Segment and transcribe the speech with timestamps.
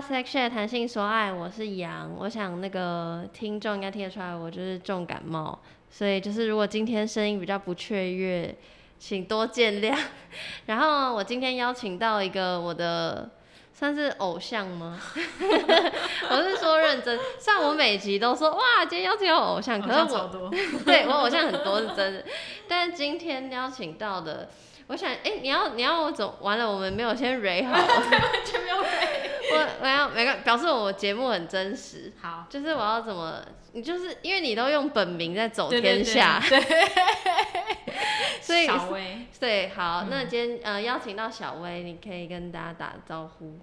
[0.00, 2.10] Section 弹性说爱，我是杨。
[2.18, 5.58] 我想那个听众应该听得出来，我就是重感冒，
[5.90, 8.54] 所以就是如果今天声音比较不雀跃，
[8.98, 9.94] 请多见谅。
[10.66, 13.30] 然后我今天邀请到一个我的
[13.74, 14.98] 算是偶像吗？
[16.30, 20.50] 我是说认真，虽然我每集都说哇，今天邀请到偶像，可是我
[20.86, 22.24] 对我偶像很多是真的，
[22.66, 24.48] 但是今天邀请到的。
[24.86, 27.86] 我想，哎，你要你要我走完了，我们没有先 r 好， 完
[28.44, 32.12] 全没有 r 我我要没关表示我节目很真实。
[32.20, 33.42] 好，就是我要怎么，
[33.72, 36.60] 你就是因为你都用本名在走天下，对。
[38.40, 43.58] 所以小薇， 对，好，那今天呃邀请到小薇，你可以跟大家打招呼。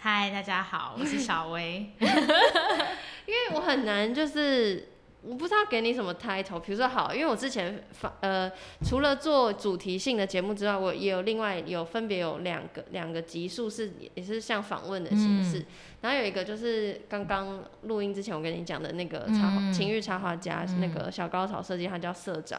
[0.00, 1.90] 嗨，大家好，我是小薇。
[2.00, 4.89] 因为我很难就是。
[5.22, 8.50] 我不知道给你什么 title，比如说好，因为我之前发呃，
[8.84, 15.64] 除了做主题性的节目之外，我也有另外有分别有两个两个集数是也是像访问的形式。
[16.00, 22.58] 然后有一个就是刚刚录音之前我跟你讲的那个插情欲插画家，那个小高潮设计，他叫社长。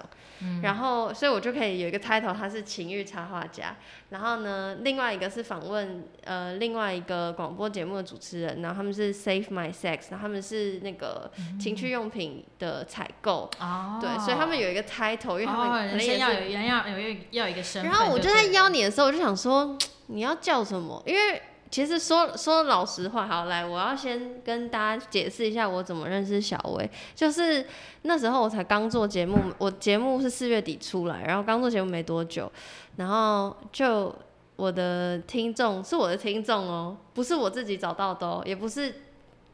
[0.61, 3.75] 然后所以我就可以有一个 title，他是情欲插画家。
[4.09, 13.49] 然后呢，另外一个是访问呃另外一个广播节目的主持人，然后他们是 Save My Sex，然后他们是那个情趣用品的采购。
[13.59, 13.97] 哦。
[13.99, 17.91] 对，所以他们有一个 title，因为他们可能也要有人要有一要一个身份。
[17.91, 19.75] 然后我就在邀你的时候，我就想说
[20.07, 21.41] 你要叫什么，因为。
[21.71, 26.87] 其实说说老实话，好来，我要先跟大家解释一下我怎么认识小薇。
[27.15, 27.65] 就是
[28.01, 32.51] 那时候我才刚做节目，我节目是四月底出来，然后刚做节目没多久，
[32.97, 34.13] 然后就
[34.57, 38.93] 我的听众是我的听众哦，不是我自己找到的哦，也不是。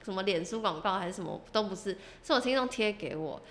[0.08, 3.42] 什么脸书广告还是什么都不是，是我听众贴给我，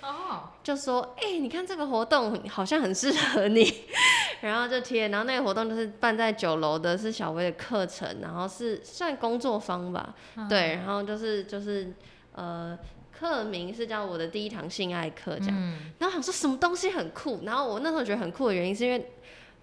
[0.62, 3.70] 就说，哎，你看这个活动好像很适合你，
[4.40, 10.14] 然后就贴，然后那个活动就是办在九楼的，是小薇的课程，然后是算工作坊吧，
[10.48, 11.92] 对，然后就是就是
[12.32, 12.78] 呃，
[13.12, 19.12] 课名是叫我的第一堂性爱课这样，然后想说什么东西很酷，然后我那时候觉得很酷的原因是因为。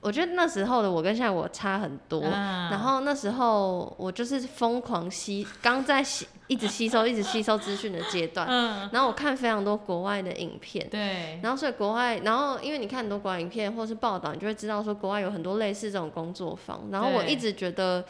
[0.03, 2.21] 我觉得那时候的我跟现在我差很多，
[2.69, 8.45] 然后那时候我就是疯狂吸，刚在吸，一直吸收，一直吸收资讯的阶段，
[8.91, 18.03] 然后我看非常多国外的影片，对，然后所以国外，然后因为你看很多国外影片或是报道，你就会知道说国外有很多类似这种工作坊，然后我一直觉得，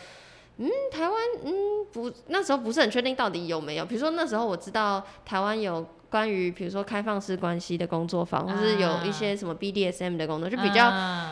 [0.58, 1.52] 嗯，台湾，嗯，
[1.91, 5.86] 不，那时候不是很确定到底有没有，比如说那时候我知道台湾有。
[6.14, 10.91] 关于比如说开放式关系的工作坊，或是有一些什么 BDSM 的工作，就比较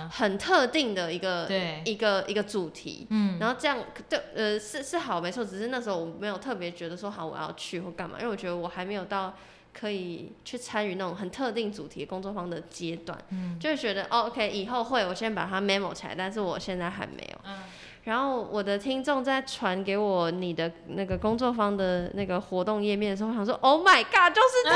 [0.09, 1.47] 很特定的一个
[1.85, 3.05] 一个一个主题。
[3.11, 3.77] 嗯，然后这样
[4.09, 9.35] 对呃是是好没错，只是那时候我没有特别觉得说好我要去或干嘛，因为我觉得我还没有到
[9.71, 13.15] 可以去参与那种很特定主题工作坊的阶段。
[13.29, 17.39] 嗯，就是觉得哦 OK 以后会，我先把它 memo 起来，但是我现在还没有。
[17.45, 17.59] 嗯。
[18.03, 24.73] 然后我的听众在传给我你的那个工作方的那个活动页面的时候，我想说，Oh my God，就是他！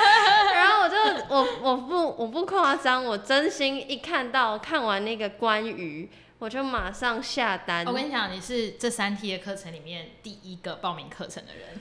[0.56, 0.96] 然后我就
[1.28, 7.84] 我我不我不夸张，我真心一看到看完那个关于，我就马上下单。
[7.86, 11.78] 我跟你讲，你是这三天的课程里面第一个报名课程的人。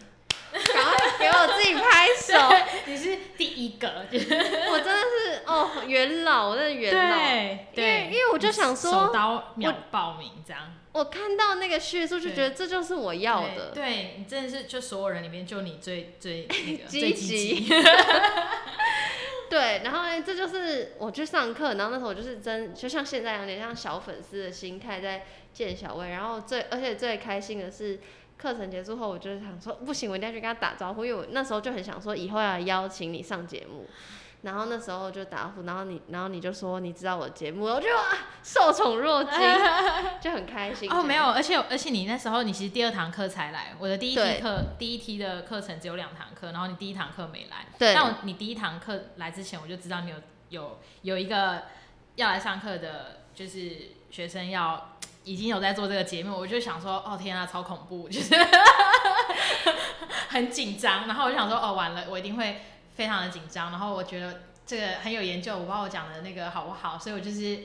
[0.73, 2.33] 赶快给我自己拍手！
[2.85, 7.17] 你是第一个， 我真的是哦元老，我真的元老。
[7.73, 10.75] 对，因为因为我就想说，手刀秒报名这样。
[10.91, 13.71] 我看到那个叙述就觉得这就是我要的。
[13.73, 17.69] 对你真的是就所有人里面就你最最那个 积极。
[19.49, 27.99] 对，然后呢，这就是我去上课，然后那时候我就是真就像现在有点像小粉丝的心态在见小薇，然后最而且最开心的是。
[28.41, 33.85] 课程结束后，我就是想说，不行，我一定要去跟他打招呼，因为我那时候就很想说，以后要邀请你上节目。
[34.41, 38.01] 然后那时候就打招呼，然后你，然后你就说你知道我的节目，我就啊
[38.41, 39.33] 受宠若惊，
[40.19, 40.91] 就很开心。
[40.91, 47.67] 哦，没有，而且而且你那时候你其实第二堂课才来，我的第一梯课第一梯的课程只有两堂课，然后你第一堂课没来。
[47.77, 47.93] 对。
[47.93, 50.15] 但我你第一堂课来之前，我就知道你有
[50.49, 51.65] 有有一个
[52.15, 54.97] 要来上课的，就是学生要。
[55.23, 58.35] 已经有在做这个节目，我就想说，哦天啊，超恐怖， 就是
[60.29, 61.07] 很紧张。
[61.07, 62.61] 然后我就想说，哦完了，我一定会
[62.95, 63.69] 非常的紧张。
[63.69, 67.59] 然后我觉得这个很有研究，我不知道我讲的那个好不好，所以我就是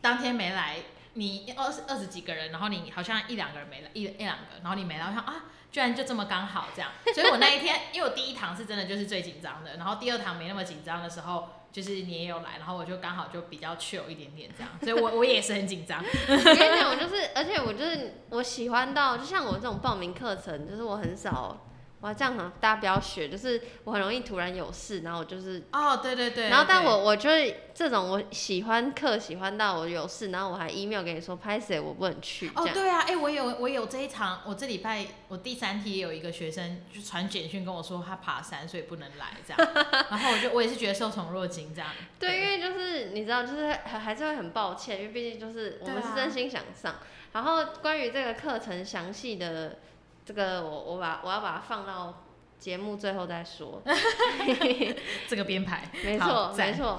[0.00, 0.76] 当天没来，
[1.14, 6.90] 你二十二十几个人，然后你好像一两个人没来，一一两个，然后你没来，我想啊，居然就这么刚好这样。
[7.12, 11.48] 所以我那一天，因为我第一堂是真的就是最紧张的，然后第二堂没那么紧张的时候。
[11.74, 15.98] 就是你也有来，然后我就刚好就比较 chill 一点点这样，所以我我也是很紧张。
[16.30, 21.66] 我跟你讲，我就是，而且我就是我喜欢到，就像我这种报名课程，就是我很少。
[22.04, 26.50] 哇，这样呢，大家不要学，就是我很容易突然有事，然后我就是，哦，对对对。
[26.50, 32.74] 然后但我我就是这种我喜欢课喜欢到我有事，然后我还 email 给你说拍谁我不能去这哦，样。
[32.74, 39.74] 对啊，哎、我有我有这一场，我这礼拜我第三天也有一个学生就传简讯跟我说他爬山，所以不能来这样，
[40.10, 41.88] 然后我就我也是觉得受宠若惊这样。
[42.18, 46.96] 对，因为就是你知道，就是还还是会很抱歉，因为毕竟就是我是真心想上。
[47.32, 49.78] 然后关于这个课程详细的
[50.24, 52.22] 这个我我把我要把它放到
[52.58, 53.82] 节目最后再说。
[55.28, 56.98] 这个编排，没错没错。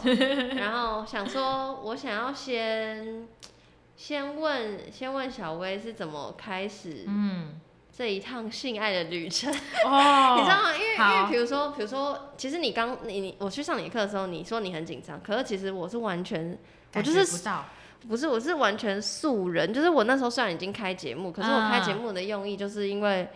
[0.56, 3.28] 然后想说，我想要先
[3.96, 7.60] 先问先问小薇是怎么开始嗯，
[7.96, 9.52] 这一趟性爱的旅程。
[9.86, 10.76] 哦， 你知道吗？
[10.76, 16.58] 因为因好为比如说，比如说，其实你刚你你我去上你课的时候，你说你很紧张，可是其实我是完全
[16.94, 17.66] 我就是觉不到，
[18.08, 23.28] 不是我是完全素人，就是我那时候虽然已经开节目，可是我开节啊目的用意就是因为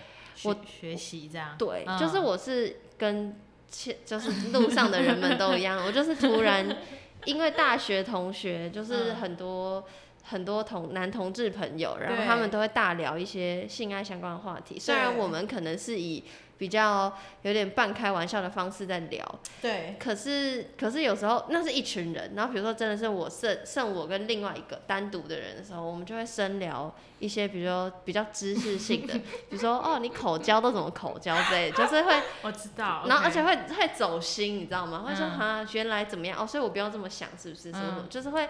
[0.44, 3.36] 我学学习这样，对，嗯就是我是跟
[3.70, 6.78] 切就是路上的人们都一样， 我就是突然
[7.26, 9.84] 因为大学同学就是嗯很多。
[10.22, 14.78] 很多同男同志朋友，然后他们都会大聊一些性爱相关的话题。
[14.78, 16.24] 虽然我们可能是以
[16.60, 17.12] 比较
[17.44, 29.14] 有点半开玩笑的方式在聊，对，可是可是有时候那是一群人，然后比如说真的是我剩剩我跟另外一个单独的人的时候，我们就会深聊一些比如说比较知识性的，
[29.50, 32.14] 比如说哦你口交都怎么口交之类的，就是会，
[32.44, 35.06] 我知道，然后而且会会走心，你知道吗？
[35.08, 37.72] 会说嗯哈原来怎么样哦，所以我不用这么想是不是？
[37.72, 38.50] 什么什么，嗯就是会。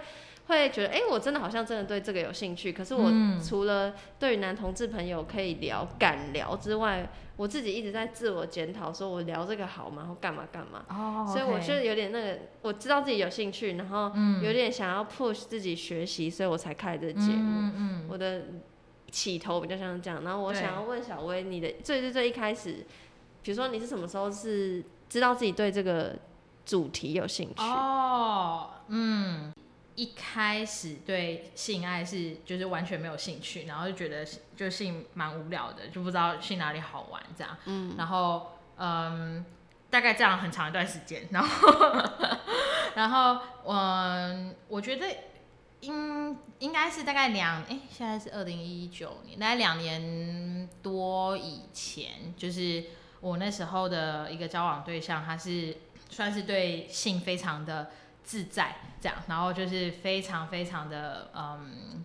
[0.50, 2.74] 会觉得，哎、我真的好像真的对这个有兴趣。
[2.74, 10.06] 可是我嗯除了对于男同志朋友可以聊、敢聊之外，我自己一直在自我检讨，说我聊这个好吗？
[10.08, 10.84] 或干嘛干嘛。
[10.90, 17.62] 哦，所以我就有点那个，我知道自己有兴趣，然后嗯有点想要 push 自己学习，所以我才开这个节目。
[17.62, 18.46] 嗯嗯我的
[19.12, 22.86] 起头比较像这样，然后我想要问小薇，你的最最最一开始，
[23.42, 26.16] 比如说你是什么时候是知道自己对这个
[26.66, 27.64] 主题有兴趣？
[27.64, 29.52] 哦，嗯，
[29.96, 34.26] 一开始对性爱是就是完全没有兴趣，然后就觉得
[34.56, 37.58] 就性蛮无聊的，就不知道性哪里好玩这样。
[37.66, 39.46] 嗯，然后嗯，
[39.90, 42.04] 大概这样很长一段时间，然后
[42.96, 45.06] 然后嗯，我觉得
[45.82, 52.86] 应应该是大概两哎、现在是二零一九年，大概两年多以前，就是
[53.20, 55.76] 我那时候的一个交往对象，他是
[56.10, 57.92] 算是对性非常的
[58.24, 62.04] 自在，这样，然后就是非常非常的嗯。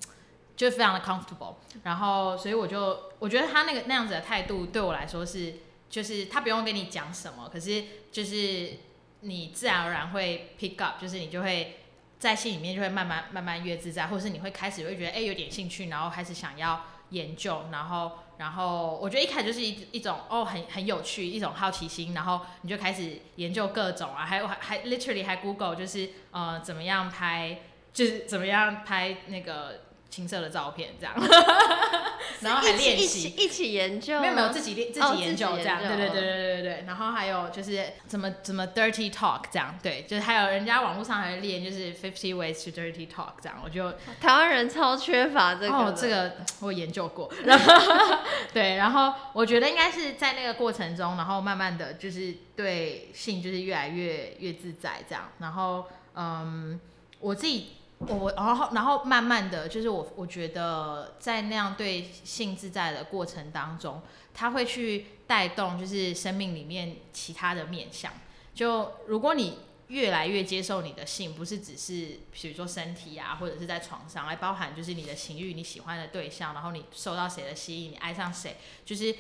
[0.57, 5.55] 就非常的 comfortable，然后所以我就我觉得他那个那样子的态度对我来说是，
[5.91, 7.83] 就是他不用跟你讲什么，可是
[8.13, 8.75] 就是
[9.23, 11.81] 你自然而然会 pick up，就是你就会
[12.21, 27.61] 在心里面就会慢慢慢慢越自在，或是你会开始会觉得哎、有点兴趣，然后开始想要研究，然后然后我觉得一开始就是一一种哦很很有趣一种好奇心，然后你就开始研究各种啊，还有还还 literally 还 Google 就是呃怎么样拍，
[27.93, 29.81] 就是怎么样拍那个
[30.15, 31.13] 情色的照片这样，
[32.41, 33.29] 然后还练习起。
[33.37, 36.85] 一起研究吗，没有没有自己练自哦己研究这样，对对对对对对对。
[36.87, 43.91] 然后还有就是怎么怎么 dirty talk 这样，对，就是还有人家网络上还会练就是 fifty ways to dirty talk 这样，我就
[44.23, 48.19] 台湾人超缺乏这个这个我研究过， 然后
[48.53, 56.79] 对，然后我觉得应该是在那个过程中，然后慢慢的就是对性就是越来越越自在这样，然后嗯，
[57.19, 57.71] 我自己。
[58.09, 68.13] 我然后然后慢慢的就是我我觉得在那样对性自在的过程当中，它会去带动就是生命里面其他的面向。
[68.55, 69.59] 就如果你
[69.89, 79.15] 越来越接受你的性，不是只是比如说身体啊，或者是在床上，还包含就是你的情欲、你喜欢的对象，然后你受到谁的吸引，你爱上谁，就是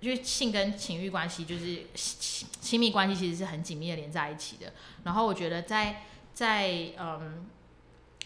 [0.00, 4.72] 就是性跟情欲关系，就是亲亲密关系其实是很紧密的连在一起的。
[5.04, 7.46] 然后我觉得在在嗯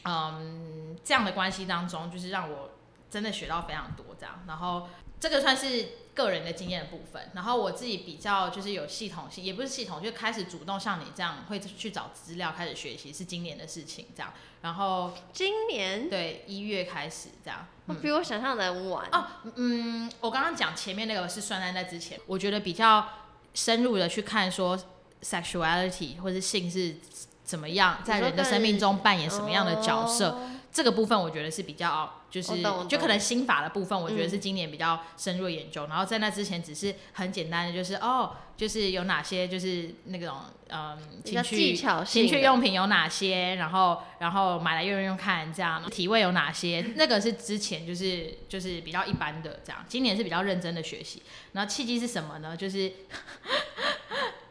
[0.05, 2.71] 嗯这样的关系当中，就是让我
[3.11, 4.43] 真的学到非常多这样。
[4.47, 4.89] 然后
[5.21, 7.31] 这个算是个人的经验的部分。
[7.35, 14.33] 然后我自己比较就是有系统性，也不是系统，就开始主动像你这样会去找资料，开始学习，是今年的事情这样。
[14.63, 17.67] 然后今年对一月开始这样。
[17.87, 19.07] 嗯比我想象的晚。
[19.13, 23.07] 哦，嗯，我刚刚讲前面那个是算在那之前，我觉得比较
[23.53, 24.79] 深入的去看说
[25.23, 26.97] sexuality 或者性是
[27.45, 35.87] 怎么样在人的生命中扮演什么样的角色，哦这个部分我觉得是比较，就是就可能心法的部分，我觉得嗯是今年比较深入的研究。
[35.87, 40.35] 然后在那之前只是很简单的，就是哦，就是有哪些就是那种
[40.71, 49.85] 嗯情趣技巧性情趣用品有哪些，然后然后买来用用看这样，体味有哪些，那个是之前就是就是比较一般的这样。
[49.89, 51.23] 今年是比较认真的学习。
[51.53, 52.57] 然后契机是什么呢？
[52.57, 52.93] 就是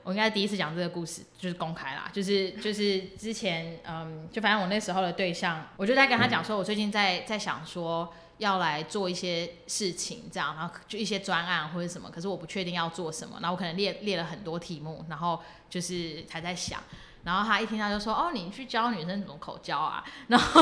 [0.03, 16.81] 我应该第一次讲这个故事，就是公开啦，就是就是之前，嗯，就反正我那时候的对象，我就在跟他讲说，我最近在在想说要来做一些事情，这样，然后就一些专案或者什么，可是我不确定要做什么，然后我可能列列了很多题目，然后就是还在想。
[17.23, 20.61] 然后他一听到就说：“哦，你去教女生怎么口交啊？” 然后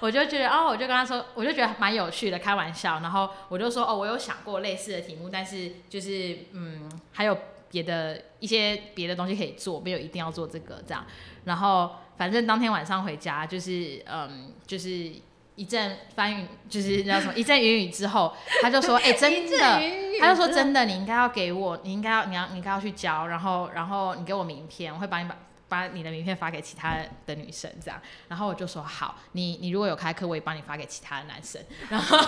[0.00, 3.00] 我就觉得，哦，我就跟他说，我就觉得蛮有趣的，开玩笑。
[3.00, 7.36] 然后我就说：“哦，我有想过类似的题目，但是就是嗯，还有
[7.76, 11.04] 别的一些别的东西可以做，没有一定要做这个这样。”
[11.44, 15.12] 然后反正当天晚上回家，就是嗯，就是
[15.56, 19.56] 一阵翻云，就是那叫什么一阵云雨之后，他就说：“哎、 真的。”
[20.18, 25.36] 他就说真的，你应该要给我，你应该要，你要，你应该要去交，然后，然后你给我名片，我会帮你把
[25.68, 26.96] 把你的名片发给其他
[27.26, 28.00] 的女生，这样。
[28.28, 31.60] 然后我就说好，你你如果有开课，我也帮你发给其他的男生。
[31.90, 32.18] 然后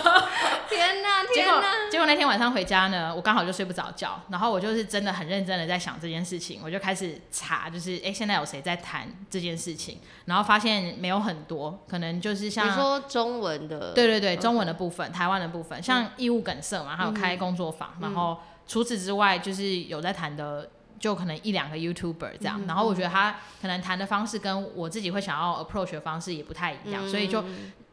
[0.69, 1.89] 天哪，结果天哪！
[1.89, 20.69] 结果那天晚上回家呢，我刚好就睡不着觉，然后我就是真的很认真的在想这件事情，我就开始查，就是哎、诶现在有谁在谈这件事情，然后发现没有很多，可能就是像你说中文的，对对对，中文的部分，台湾的部分，像义务梗塞嘛，还有开工作坊，然后除此之外，就是有在谈的，
[20.99, 27.43] 就可能一两个 YouTuber 这样，然后我觉得他可能谈的方式跟我自己会想要 approach 的方式也不太一样，所以就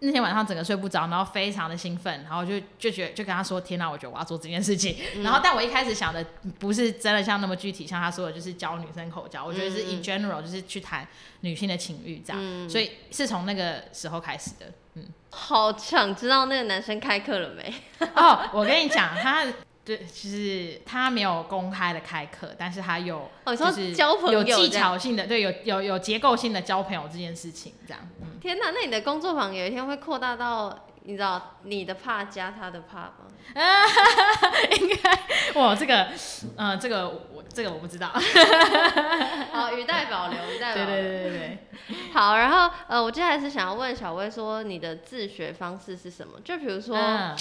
[0.00, 6.24] 那天晚上整个睡不着，然后非常的兴奋，然后就就觉得就跟他说，天哪，我觉得我要做这件事情，然后但我一开始想的
[6.58, 11.06] 不是真的像那么具体，像他说的，就是教女生口交，我觉得是 in general 就是去谈
[11.40, 15.04] 女性的情欲这样，所以是从那个时候开始的，嗯。
[15.38, 17.74] 好想知道那个男生开课了没？
[18.16, 19.44] 哦，我跟你讲，他
[19.86, 33.12] 对，就是他没有公开的开课，但是他有，就是交朋友有技巧性的，对，有有有结构性的交朋友这件事情，这样，嗯，天哪，那你的工作坊有一天会扩大到你知道你的怕加他的怕吗？
[34.80, 36.08] 应该，哇，这个，
[36.56, 38.08] 嗯、这个我这个我不知道，
[39.52, 40.86] 好，语带保留，语带保留。
[40.86, 41.58] 对对对对对，
[42.12, 46.40] 好，然后呃，我接下来是想要问小薇说，你的自学方式是什么？
[46.44, 47.36] 就比如说，嗯，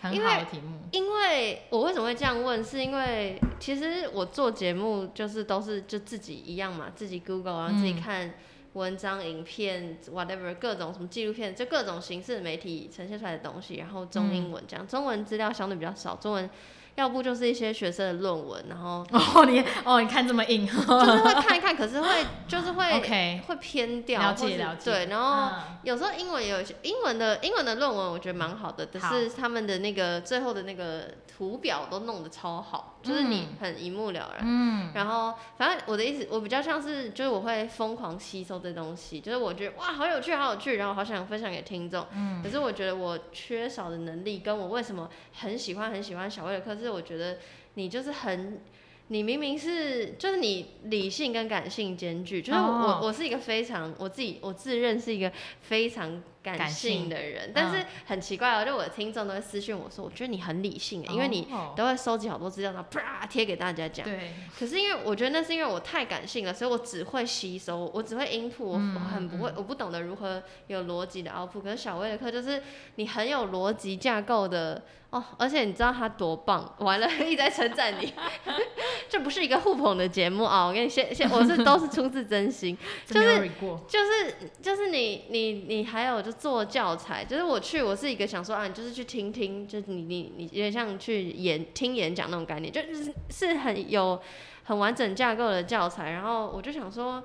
[0.00, 8.34] 很因为好的题目，因为我为什么会这样问，是因为其实我做节目就是都是就自己一样嘛，自己 Google，然后自己嗯看
[8.72, 16.48] 文章、影片，whatever 各种什么纪录片，就各种形式的媒体呈现出来的东西，然后中英文这样，中文资料相对比较少，中文
[16.96, 20.66] 要不就是一些学生的论文，然后 哦，你哦，你看这么硬。
[20.66, 22.08] 就是会看一看，可是会
[22.46, 25.50] 就是会，OK，会偏掉，了解了解，对，然后。
[25.56, 25.76] 嗯。
[25.82, 31.08] 有时候英文也有一些英文的英文的论文，我觉得蛮好的，只是他们的那个最后的那个
[31.40, 34.40] 图表都弄得超好，就是你嗯很一目了然。
[34.42, 42.06] 嗯，然后，反正我的意思，我比较像是，就是我会疯狂吸收这东西，就是我觉得哇，好有趣，好有趣，然后好想分享给听众。
[42.14, 47.38] 嗯可是我觉得我缺少的能力，跟我为什么很喜欢很喜欢小薇的课，是我觉得
[47.72, 48.60] 你就是很，
[49.08, 55.32] 你明明是就是你理性跟感性兼具，就是我我是一个非常我自己我自认是一个
[55.62, 64.04] 非常感感性性的人，但是很奇怪哦，就我的听众都会私信我说，我觉得你很理性，因为你哦都会收集好多资料，然后啪贴给大家讲。
[64.04, 71.60] 对，可是因为我觉得那是因为我太感性了，所以我只会吸收，我只会 input，我很不会，我不懂得如何有逻辑的 output。
[71.60, 72.62] 可是小薇的课就是
[72.96, 78.14] 你很有逻辑架构的哦，而且你知道他多棒，完了 一直在称赞你，
[79.10, 80.64] 这不是一个互捧的节目啊！
[80.64, 94.20] 我跟你先先，我是都是出自真心， 这没有 re 过，就是就是你你你还有就做教材，就是我去我是一个想说啊，你就是去听听，就是你你你有点像去演听演讲那种概念，就是是很有
[94.64, 96.10] 很完整架构的教材。
[96.10, 97.22] 然后我就想说，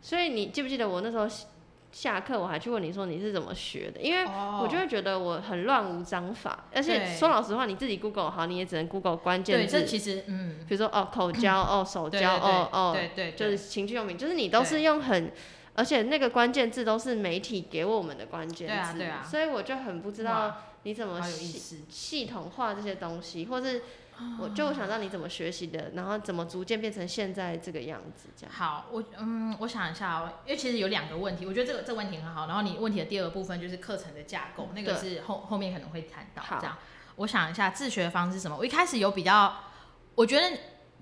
[0.00, 1.26] 所以你记不记得我那时候
[1.92, 4.00] 下课我还去问你说你是怎么学的？
[4.00, 15.30] 因为哦我就会觉得我很乱无章法，而且说老实话，你自己 Google 好，你也只能 Google 关，键字，这其实，嗯，比如说哦口交哦手交哦哦对对，就是情趣用品，就是你都是用很，
[15.74, 23.82] 而且那个关键字都是媒体给我们的关键字，对啊对啊所以我就很不知道你怎么系，系统化这些东西，或是
[24.38, 28.54] 我就我想让你怎么学习的，然后怎么逐渐变成现在这个样子，这样。
[28.54, 32.46] 好，我嗯，我想一下哦，因为其实有两个问题，我觉得这个这个问题很好。
[32.46, 36.78] 然后你问题的第二个部分就是课程的架构，那个是后后面可能会谈到好这样。
[37.16, 38.56] 我想一下自学方式是什么？
[38.56, 39.52] 我一开始有比较，
[40.14, 40.48] 我觉得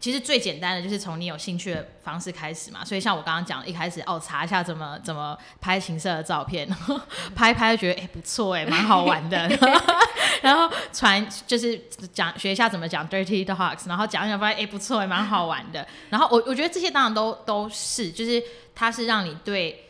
[0.03, 2.85] 其实最简单的就是从你有兴趣的方式开始嘛。
[2.85, 7.01] 所以像我刚刚讲，一开始哦查一下怎么怎么拍情色的照片， 然后
[7.37, 9.49] 拍一拍就觉得哎、不错哎，蛮好玩的。
[10.43, 11.81] 然后传就是
[12.13, 15.87] 讲学一下怎么讲 dirty talks，然后讲一讲发现哎、不错哎，蛮好玩的。
[16.11, 18.43] 然后我我觉得这些当然都都是，就是
[18.75, 19.89] 它是让你对。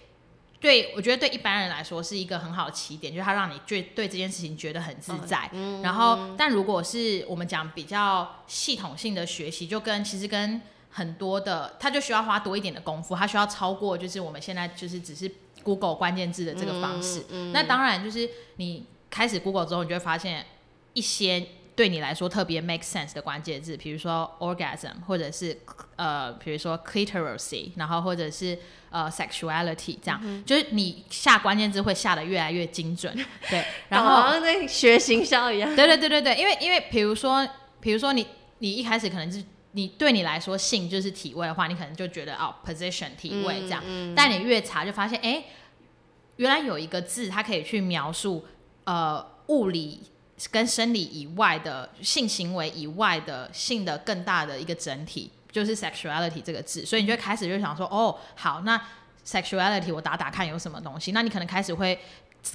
[0.63, 5.51] 对，我觉得对一般人来说是一个很好的起点，就是它让你对对这件事情觉得很自在。
[5.83, 15.29] 然后，但如果是我们讲比较系统性的学习，就跟其实跟很多的，它就需要花多一点的功夫，它需要超过就是我们现在就是只是
[15.65, 17.25] Google 关键字的这个方式。
[17.53, 20.47] 那当然就是你开始 Google 之后，你就会发现
[20.95, 25.59] 一些对你来说特别 make sense 的关键字，比如说 orgasm，或者是
[25.97, 28.59] 呃，比如说 clitoracy，然后或者是
[28.91, 33.15] 呃 sexuality，这样，就是你下关键字会下的越来越精准，
[33.49, 35.75] 对， 然后好像在学行销一样。
[35.75, 37.49] 对对对对对，因为因为比如说，
[37.81, 38.27] 比如说你
[38.59, 43.83] 你一开始可能是你对你来说性就是体位的话，你可能就觉得哦 position 体位这样，
[44.15, 45.45] 但你越查就发现，哎，
[46.37, 48.45] 原来有一个字它可以去描述
[48.85, 50.03] 呃物理
[50.51, 58.81] 跟生理以外的性行为以外的性的更大的一个整体，就是 sexuality 这个字，所以你就开始就想说，哦，好，那
[59.25, 61.99] sexuality 我打打看有什么东西，那你可能开始会。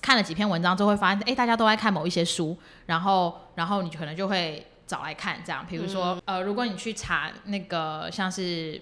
[0.02, 5.66] 看了几篇文章之后，会发现，哎、大家都爱看某一些书，然后，然后你可能就会找来看，这样。
[5.66, 8.82] 比如说，呃，如果你去查那个像是，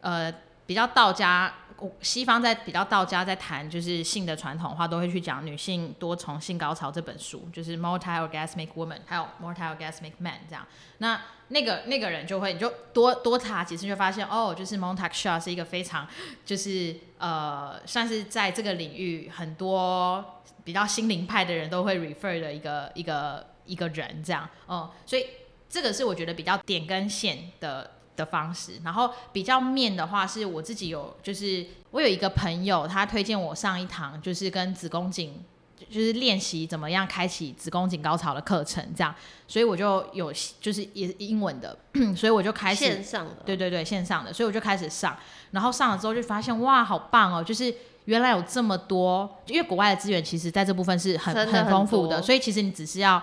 [0.00, 0.32] 呃，
[0.66, 1.52] 比较道家，
[2.00, 10.66] 西方在比较道家在谈就是性的传统的话，都会去讲女性多重性高潮这本书，就是 Multi Orgasmic Woman，还有 Multi Orgasmic Man 这样。
[10.98, 16.06] 那那个那个人就会，你就多多查几次，就发现哦，就是 Montague Shaw 是一个非常
[16.44, 25.26] 就是呃，算是在这个领域很多比较心灵派的人都会 refer 的一个一个一个人这样，哦、所以
[25.68, 28.80] 这个是我觉得比较点跟线的的方式。
[28.84, 35.42] 然后比较面的话，是我自己有，就是我有一个朋友，他推荐我上一堂，就是跟子宫颈。
[35.88, 39.12] 就是练习怎么样开启子宫颈高潮的课程，这样，
[39.48, 41.76] 所以我就有就是也英文的，
[42.14, 45.16] 所以我就开始线上的，对对对，线上的，所以我就开始上，
[45.52, 47.42] 然后上了之后就发现哇，好棒哦！
[47.42, 47.74] 就是
[48.04, 53.20] 原来有这么多，因为国外的资源其实在这部分是很很丰富的，所以其实你只是要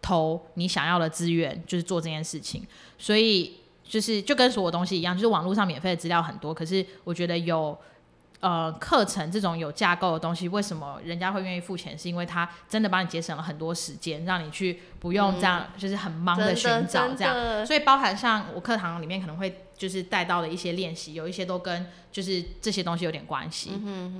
[0.00, 2.64] 投你想要的资源，就是做这件事情。
[2.96, 3.56] 所以
[3.88, 7.76] 就是就跟所有东西一样，就是网络上免费的资料很多，可是我觉得有。
[8.38, 11.98] 呃，课程这种有架构的东西，为什么人家会愿意付钱？
[11.98, 17.64] 是因为他真的帮你节省了很多时间，让你去不用这样，就是很忙的寻找这样。
[17.64, 23.72] 所以包含像我课堂里面可能会就是带到的一些练习，有一些都跟就是这些东西有点关系。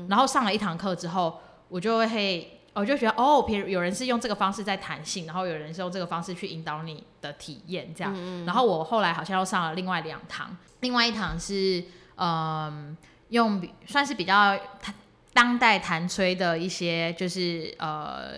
[0.09, 8.15] 然后上了一堂课之后，我就会我就觉得哦，别人有人是用这个方式在弹性，然后有人是用这个方式去引导你的体验这样。
[8.45, 11.83] 然后我后来好像又上了另外两堂，另外一堂是
[12.17, 12.97] 嗯
[13.31, 14.95] 用比算是比较弹
[15.33, 18.35] 当代弹吹的一些就是呃。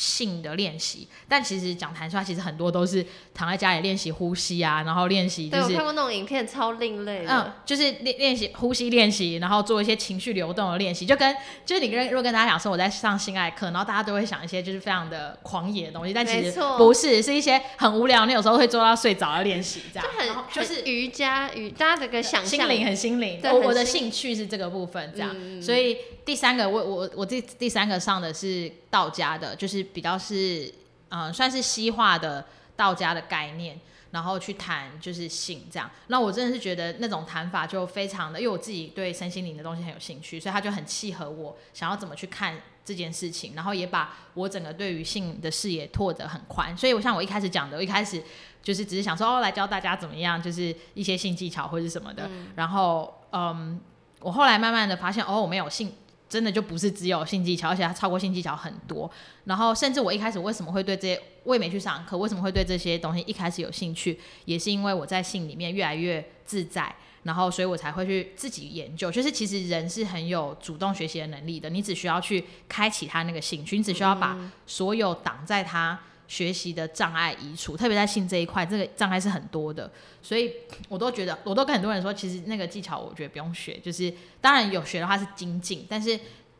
[0.00, 11.36] 性的练习，但其实讲弹出来，其实很多都是躺在家里练习呼吸啊，然后练习就是对我看过那种影片，超另类嗯。，就是练练习呼吸练习，然后做一些情绪流动的练习，就跟
[11.66, 20.08] 就是你跟如果跟大家讲说我在上性爱课，然后大家都会想一些就是非常的狂野的东西，但其实不是，是一些很无聊，你有时候会做到睡着的练习，这样。
[20.08, 25.60] 就很就是很瑜伽瑜，大家这个想象心灵很心灵，对我我的心兴趣是这个部分，这样，嗯。
[25.60, 30.72] 所以第三个我我我第第三个上的是道家的，就是比较是
[31.10, 32.44] 嗯、算是西化的
[32.76, 33.78] 道家的概念。
[34.12, 46.76] 然后去谈就是性这样，那我真的是觉得那种谈法就非常的，因为我自己对身心灵的东西很有兴趣，所以他就很契合我想要怎么去看这件事情，然后也把我整个对于性的视野拓得很宽。
[46.76, 48.20] 所以我像我一开始讲的，我一开始
[48.64, 52.28] 就是只是想说哦，来教大家怎么样，就是一些性技巧或者什么的。
[52.56, 53.80] 然后嗯，
[54.18, 55.94] 我后来慢慢的发现，哦，我没有性。
[56.30, 59.10] 真的就不是只有性技巧，而且它超过性技巧很多。
[59.44, 69.10] 然后，甚至我一开始为什么会对这些，我也没去上课，为什么会对这些东西一开始有兴趣，也是因为我在性里面越来越自在，然后所以我才会去自己研究。
[69.10, 75.98] 就是其实人是很有主动学习的能力的，你只需要去开启他那个兴趣，你只需要把所有挡在他
[76.30, 79.90] 学习的障碍移除，特别在性这一块，这个障碍是很多的。
[80.22, 80.52] 所以
[80.88, 86.16] 我都觉得，我都跟很多人说，其实那个技巧我觉得不用学，就是当然有学的话是精进，但是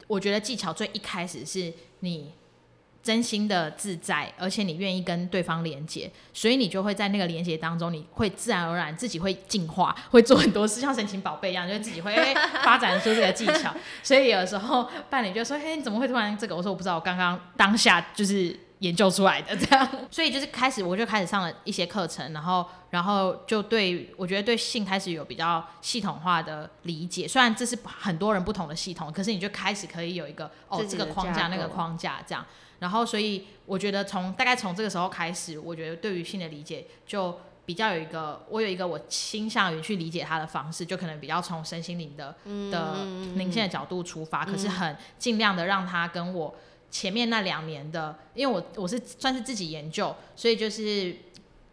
[0.08, 2.32] 我觉得技巧最一开始是你
[3.00, 12.12] 真心的自在，而且你愿意跟对方连接，所以你就会在那个连接当中，你会自然而然自己会进化，会做很多事，像神奇宝贝一样，就自己会、
[12.64, 13.72] 发展出这个技巧。
[14.02, 19.88] 所以有时候伴侣就说：“嘿，你怎么会突然这个？”我说：“我不知道，我刚刚当下就是研究出来的这样。
[20.10, 27.26] 所以就是开始我就开始上了一些课程，然后然后就对我觉得对性开始有比较系统化的理解。
[27.26, 32.44] 虽然这是很多人不同的系统，可是你就开始可以有一个哦这个框架那个框架这样。
[32.80, 42.34] 然后所以我觉得从大概从这个时候开始，我觉得对于性的理解就比较有一个，我有一个我倾向于去理解他的方式，就可能比较从身心灵的
[42.72, 46.56] 的灵性的角度出发，可是很尽量的让他跟我
[46.90, 51.14] 前面那两年的，因为我我是算是自己研究，所以就是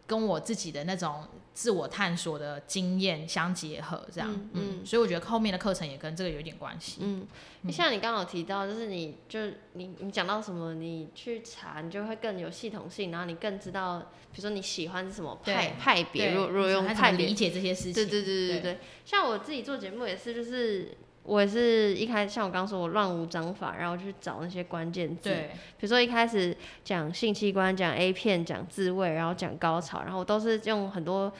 [0.06, 7.26] 跟我自己的那种自我探索的经验相结合，这样，嗯嗯，所以我觉得后面的课程也跟这个有点关系，嗯，
[7.68, 9.40] 像你刚刚有提到，就是你就
[9.72, 13.98] 你你讲到什么，你去查，你就会更有系统性，然后你更知道，
[14.32, 18.60] 比如说你喜欢什么派派别，对如果如果用派别理解这些事情，对对对对。
[18.60, 20.96] 对，像我自己做节目也是，就是
[21.28, 25.50] 我也是一开始像我刚刚说，我乱无章法，然后去找那些关键字，对。
[25.76, 31.30] 比如说一开始讲性器官、讲 A 片、讲自慰，然后讲高潮，然后我都是用很多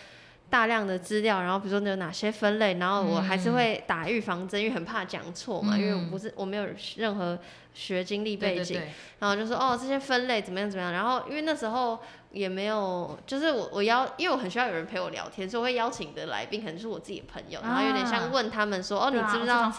[0.51, 7.39] 大量的资料，然后比如说有哪些分类，然后我还是会打预防针，因为很怕讲错嘛，因为我不是我没有任何
[7.75, 8.93] 学经历背景，对对对。
[9.19, 11.99] 然后就说哦这些分类怎么样怎么样，然后因为那时候
[12.33, 19.71] 也没有，就是我我邀，因为我很需要有人陪我聊天，所以我会邀请的来宾可能就是我自己的朋友，然后有点像问他们说、哦你知不知道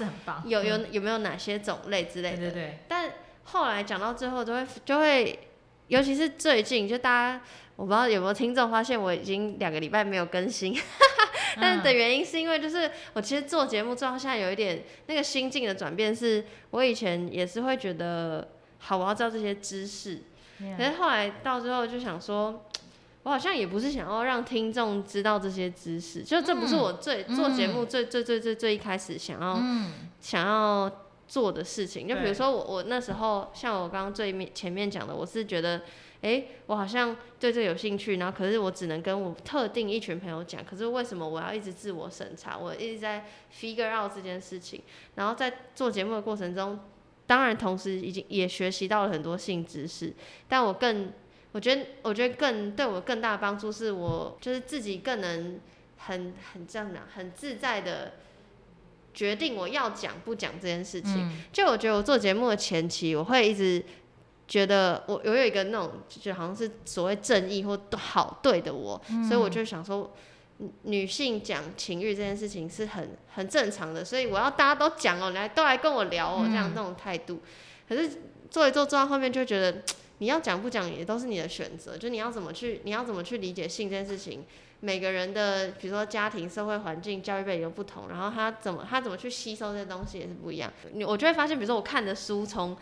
[0.46, 3.10] 有有嗯有没有哪些种类之类的，对对对，但
[3.46, 5.40] 后来讲到最后都会就会，
[5.88, 7.42] 尤其是最近就大家。
[7.80, 10.78] 我不知道有没有听众发现我已经两个礼拜没有更新，
[11.56, 20.24] 但是的原因是因为就是我其实做节目做到现在有一点那个心境的转变，是我以前也是会觉得好我要知道这些知识，
[20.78, 22.66] 可是后来到最后就想说，
[23.24, 29.58] 我好像也不是想要让听众知道这些知识，就这不是我最、做节目最最最最最一开始想要、
[30.20, 30.92] 想要
[31.30, 32.06] 做的事情。
[32.06, 35.82] 就比如说我我那时候像我刚刚最面前面讲的，我是觉得。
[36.22, 42.58] 诶，我好像对这个有兴趣，然后可是我只能跟我特定一群朋友讲，可是为什么我要一直自我审查？
[42.58, 44.82] 我一直在 figure out 这件事情，
[45.16, 46.80] 然后在做节目的过程中，
[47.26, 50.14] 当然同时已经也学习到了很多性知识，
[50.48, 51.14] 但我更
[51.54, 55.60] 我觉得我觉得更对我更大的帮助是我就是自己更能
[55.98, 58.14] 很很这样讲很自在的
[59.14, 61.32] 决定我要讲不讲这件事情。
[61.52, 63.84] 就我觉得我做节目的前期，我会一直
[64.50, 70.14] 觉得我我有一个那种就好像是所谓正义或好对的我，所以我就想说。
[70.62, 77.40] 女女性讲情欲这件事情是很很正常的，所以我要大家都讲哦，来都来跟我聊哦，这样那种态度。
[77.88, 79.82] 可是做一做做到后面就觉得，
[80.18, 84.44] 你要讲不讲也都是你的选择，就你要怎么去你要怎么去理解性这件事情。
[84.82, 90.70] 每个人的比如说家庭、社会环境、教育背景都不同，然后他怎么他怎么去吸收这些东西也是不一样。
[90.92, 92.76] 你我就会发现，比如说我看的书从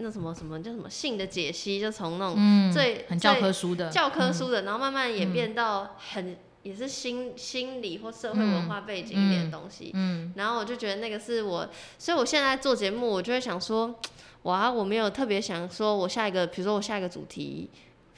[0.00, 9.90] 那什么什么叫什么性的解析，就从那种最、很教科书的教科书的，然后慢慢演变到很、也是心心理或社会文化背景一点的东西。
[9.94, 13.94] 嗯，然后我就觉得那个是我，所以我现在做节目，我就会想说，
[14.42, 17.70] 哇，我没有特别想说我下一个，比如说我下一个主题。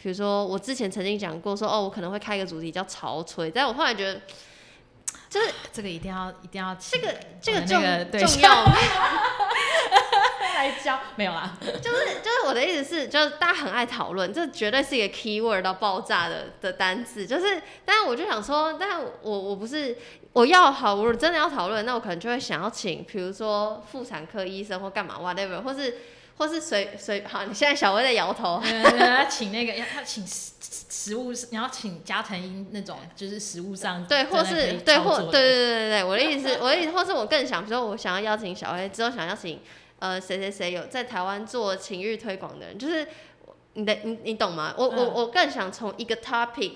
[0.03, 4.21] 比如说，我之前曾经讲过说，哦，我可能会开一个主题叫潮吹，但我后来觉得，
[5.31, 8.73] 就是这个一定要一定要这个这个重那个重要吗？
[10.63, 17.27] 来教没有啦，就是就是我的意思是，就是大家很爱讨论，这绝对是一个 key word 到爆炸的的单字。
[17.27, 19.97] 就是，但是我就想说，但我我不是
[20.33, 25.99] 我要好，我真的要讨论，那我可能就会想要请，比如说妇产科医生或干嘛 whatever，或是
[26.39, 30.53] 或是随随好，你现在小薇在摇头，要请那个要要请食
[30.89, 39.61] 食物，你要请加藤鹰那种，就是食物上对，或是对或对对对对对，我的意思是，我的意思，或是我更想，比如说我想要邀请小薇，之后想邀请
[40.03, 43.07] 呃谁谁谁有在台湾做情欲推广的人，就是
[43.75, 44.75] 你的你你懂吗？
[44.77, 46.73] 我我嗯我更想从一个 topic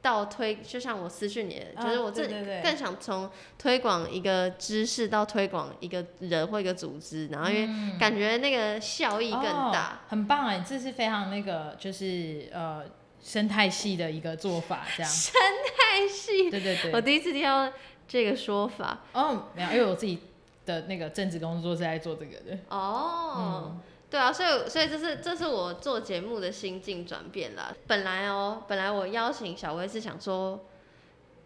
[0.00, 2.24] 到推，就像我私讯你的，就是啊我这
[2.62, 10.00] 更想从推广一个知识到推广一个人或一个组织，然后因为感觉那个效益更大。
[10.04, 12.84] 哦很棒哎，这是非常那个就是呃
[13.20, 16.92] 生态系的一个做法，这样生态系，对对对。
[16.92, 17.70] 我第一次听到
[18.06, 19.00] 这个说法。
[19.12, 20.20] 哦，没有，因为我自己
[20.68, 22.58] 的那个正职工作是在做这个的。
[22.68, 23.76] 哦，
[24.10, 27.74] 对啊，所以所以这是这是我做节目的心境转变啦。
[27.86, 30.64] 本来哦，本来我邀请小薇是想说，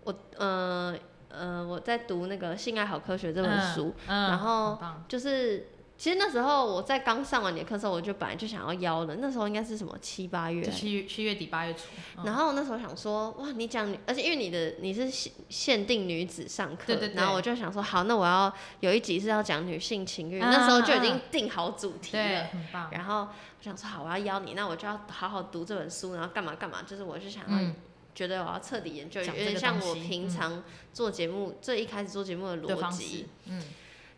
[0.05, 0.95] 我呃
[1.29, 5.69] 呃我在读那个《性爱好科学》这本书，嗯，然后就是
[6.03, 11.83] 其实那时候我在刚上完你的课的时候，我就本来就想要邀了，那时候应该是什么七八月就，七月七月底八月初。
[12.17, 22.45] 嗯然后那时候想说，哇，你讲，而且因为你的你是限限定女子上课，对对对然后我就想说，好，那我要有一集是要讲女性情欲，啊那时候就已啊经定好主题对，了。
[22.47, 22.91] 很棒。
[22.91, 27.77] 然后我想说，好，我要邀你，那我就要好好读这本书，然后干嘛干嘛，就是我是想要、嗯，
[28.13, 33.63] 觉得我要彻底研究，有讲这个点像我平常做节目、最一开始做节目的逻辑。，嗯，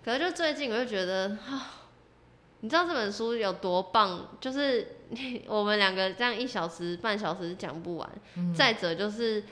[0.04, 1.80] 可是就最近我就觉得啊，
[2.60, 4.28] 你知道这本书有多棒？
[4.38, 4.96] 就是
[5.46, 8.10] 我们两个这样一小时、半小时讲不完。
[8.36, 9.44] 嗯再者就是，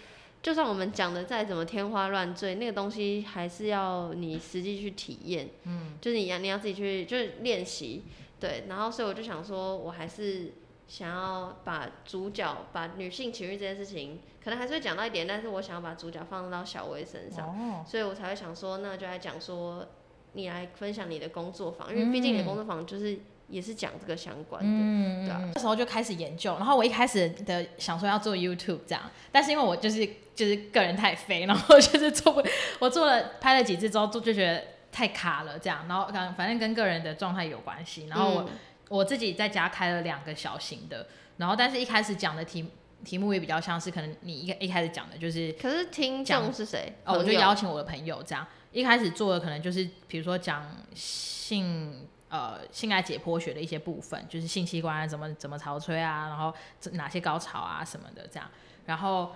[0.43, 5.49] 就算我们讲的再怎么天花乱坠，那个东西还是要你实际去体验。
[5.65, 8.05] 嗯，就是你要你要自己去就是练习，
[8.39, 8.65] 对。
[8.69, 10.53] 然后所以我就想说，我还是
[10.87, 17.47] 想要把主角把女性情欲这件事情，可能还是会讲到一点，但是我想要把主角放到小薇身上。
[17.49, 19.87] 哦，所以我才会想说，那就来讲说，
[20.33, 23.19] 你来分享你的工作坊，因为毕竟你的工作坊就是
[23.49, 25.51] 也是讲这个相关的，嗯，对啊。
[25.55, 32.43] 那时候就开始研究，然后我一开始的想说要做 YouTube 这样，但是因为我就是就是个人太肥，然后就是做不，
[32.79, 38.49] 我做了拍了几次之后，就就觉得太卡了这样，然后反反正跟个人的状态有关系，然后我、嗯。
[38.89, 41.07] 我自己在家开了两个小型的，
[41.39, 42.69] 然后但是一开始讲的题
[43.05, 46.93] 题目也比较像是可能你一一开始讲的就是可是听众是谁？
[47.05, 58.51] 哦，我就邀请我的朋友这样，一开始做的可能就是比如说讲性呃性爱解剖学的一些部分，就是性器官啊怎么怎么潮吹啊，然后这哪些高潮啊什么的这样，
[58.87, 59.33] 然后。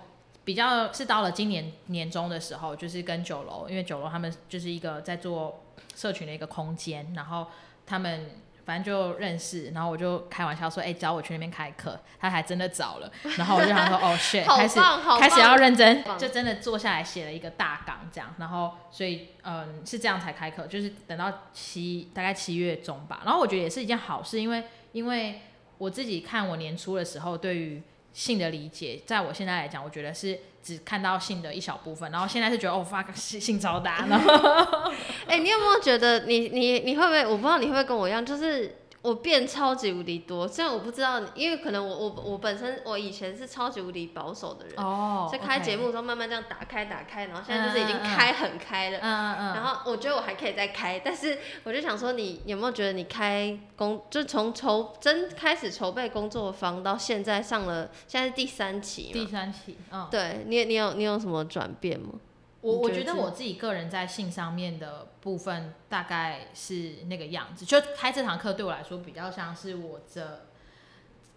[0.46, 5.64] 比较是到了今年年中的时候，就是跟九楼，因为九楼他们就是一个在做
[5.96, 7.48] 社群的一个空间，然后
[7.84, 8.30] 他们
[8.66, 14.80] 反正就认识，然后我就开玩笑说，哎、找我去那边开课，他还真的找了，然后我就想说，哦， shit，开始！
[15.20, 25.42] 开始要认真，就真的坐下来写了一个大纲，这样，然后所以嗯是这样才开课，就是等到七大概七月中吧，然后我觉得也是一件好事，因为因为
[25.78, 27.80] 我自己看我年初的时候对于
[28.16, 34.32] 性的理解，在我现在来讲，我觉得是只看到性的一小部分，然后现在是觉得哦，fuck， 性性超大，然后
[35.28, 37.26] 哎、你有没有觉得你你你会不会？
[37.26, 38.74] 我不知道你会不会跟我一样，就是
[39.06, 40.48] 我变超级无敌多。
[40.48, 48.98] 虽然我不知道，因为可能我我我本身我以前是超级无敌保守的人，哦在开节目的时候慢慢这样打开打开，然后现在就是已经开很开了。
[48.98, 59.24] 嗯嗯嗯，然后我觉得我还可以再开，但是我就想说，你有没有觉得你开工，就从筹真开始筹备工作坊到现在上了，现在是第三期第？
[59.24, 62.14] 三期，嗯，对你你有你有什么转变吗？
[62.62, 70.46] 我我觉得我自己个人在性上面的部分大概是那个样子，就开这堂课对我来说比较像是我的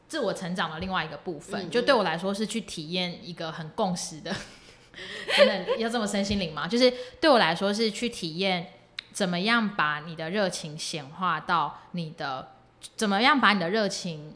[0.07, 4.35] 自我成长的另外一个部分，嗯就对我来说是去体验一个很共识的，
[5.37, 6.67] 真的要这么身心灵吗？
[6.67, 8.73] 就是对我来说是去体验
[9.11, 12.53] 怎么样把你的热情显化到你的，
[12.95, 14.35] 怎么样把你的热情，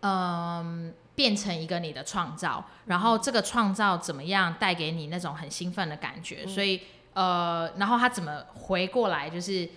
[0.00, 0.92] 嗯。
[1.14, 6.46] 变成一个你的创造，然后这个创造怎么样带给你那种很兴奋的感觉？
[6.46, 6.80] 所以
[7.12, 9.68] 呃，然后他怎么回过来，就是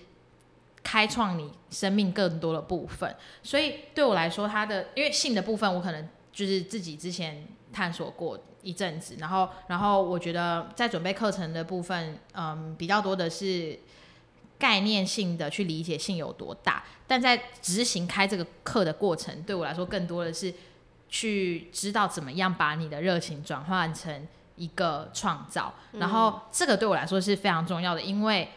[0.83, 3.15] 开创你生命更多的部分。
[3.43, 13.79] 所以对我来说，他的因为性的部分，我可能就是自己之前探索过一阵子，然后然后我觉得在准备课程的部分，嗯，比较多的是。
[14.59, 20.51] 概念性的去理解性有多大，但在执行开这个课的过程，对我来说更多的是
[21.09, 28.49] 去知道怎么样把你的热情转换成一个创造，然后这个对我来说是非常重要的，因为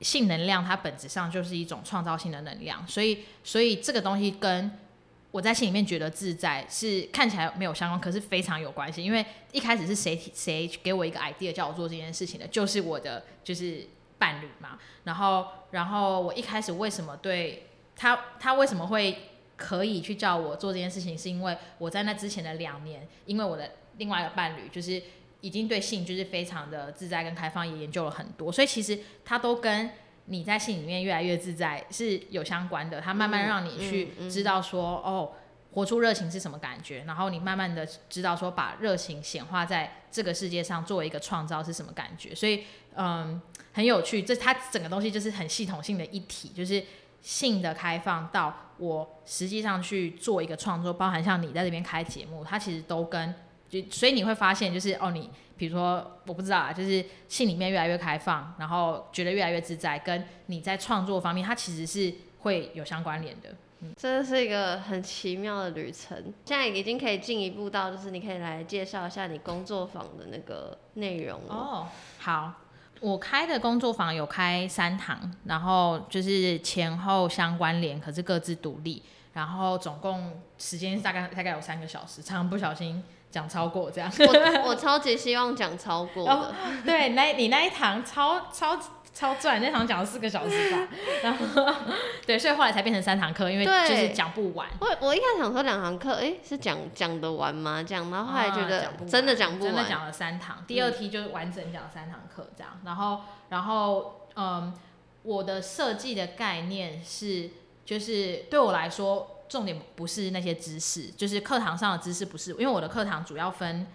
[0.00, 4.70] 性能量它本质上就是一种创造性的能量，所以所以这个东西跟
[5.30, 13.86] 我在心里面觉得自在是看起来没有相关，可是非常有关系，因为一开始是谁提谁给我一个 idea 叫我做这件事情的，就是我的就是
[14.18, 25.00] 伴侣嘛，然后然后我一开始为什么对他他为什么会可以去叫我做这件事情，是因为我在那之前的两年，因为我的另外一个伴侣就是
[25.40, 29.90] 已经对性就是非常的自在跟开放，也研究了很多，所以其实他都跟
[30.24, 33.00] 你在性里面越来越自在是有相关的。
[33.00, 35.32] 他慢慢让你去知道说，哦，
[35.72, 42.34] 活出热情是什么感觉，然后你慢慢的知道说，把热情显化在这个世界上作为一个创造是什么感觉。
[42.34, 42.64] 所以，
[42.96, 43.40] 嗯，
[43.72, 46.82] 很有趣，这它整个东西就是很系统性的一体，就是。
[47.22, 53.32] 性的开放到我实际上去做一个创作，包含像你在这边开节目，它其实都跟
[53.68, 63.50] 就所以你会发现，就是哦，你比如说我不知道啊，就是性里面越来越开放，然后觉得越来越自在，跟你在创作方面，它其实是会有相关联的。
[63.96, 66.16] 真的是一个很奇妙的旅程。
[66.44, 71.54] 现在已经可以进一步到，就是你可以来介绍一下你工作坊的那个内容了。
[71.54, 72.61] 哦，好，
[73.02, 84.10] 我开的工作坊有开三堂，然后就是前后相关联，可是各自独立，然后总共时间大概大概有三个小时，常常不小心讲超过这样。
[84.18, 86.54] 我我超级希望讲超过的，
[86.86, 88.78] 对，那你那一堂超超
[89.14, 90.88] 超赚，那堂讲了四个小时吧，
[91.22, 91.74] 然后
[92.26, 94.66] 对，所以后来才变成三堂课，因为就是讲不完。
[94.80, 97.82] 我我一开始想说两堂课，哎、是讲讲得完吗？
[97.82, 103.20] 讲，然后后来觉得真的讲不完，真的讲了三堂，第二题就是完整讲了三堂课这样，然后
[103.50, 104.72] 然后嗯，
[105.22, 107.50] 我的设计的概念是，
[107.84, 113.86] 就是对我来说，重点不是那些知识，就是课堂上的知识不是，因为我的课堂主要分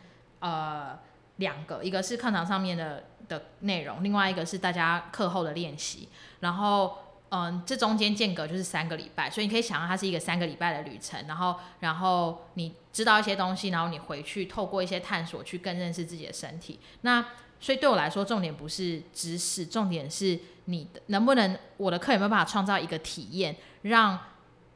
[0.41, 0.99] 呃
[1.37, 6.09] 两个，一个是课堂上面的的内容，另外一个是大家课后的练习，
[6.41, 6.99] 然后。
[7.29, 11.21] 嗯，这中间间隔就是三个礼拜，所以你可以想象它是一个三个礼拜的旅程。
[11.27, 16.79] 然后，然后你知道一些东西，然后你回去透过一些探索去更认识自己的身体。
[17.01, 17.25] 那
[17.59, 24.17] 所以对我来说，重点不是知识，重点是你能不能我的课有没有办法创造一个体验，让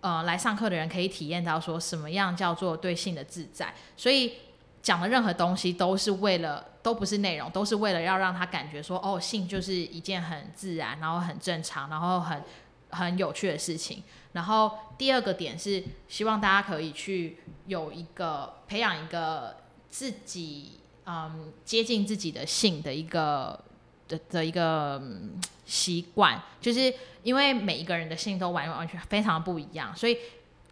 [0.01, 3.73] 呃来上课的人可以体验到说什么样叫做对性的自在。
[3.95, 4.33] 所以
[4.81, 12.41] 讲的任何东西都是为了，都不是内容，都是为了要让他感觉说，哦，性就是一件很自然，然后很正常，然后很
[12.89, 14.01] 很有趣的事情。
[14.31, 19.57] 然后第二个点是，希望大家可以去有一个培养一个
[19.89, 23.59] 自己嗯接近自己的性的一个
[24.07, 24.99] 的的一个
[25.65, 26.91] 习惯，就是
[27.21, 30.17] 因为每一个人的性都完完全非常不一样，所以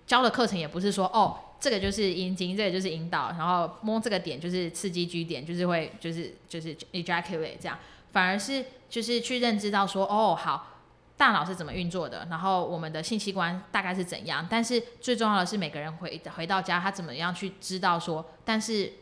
[0.08, 1.38] 教的课程也不是说哦。
[1.60, 7.78] 这个就是阴茎，这个就是引导，然后摸这个点就是刺激 G 点，就是会就是就是 ejaculate 这样，
[8.12, 10.80] 反而是就是去认知到说，哦，好，
[11.18, 18.94] 大脑是怎么运作的，然后我们的性器官大概是怎样，但是最重要的是每个人回回到家，他怎么样去知道说，但是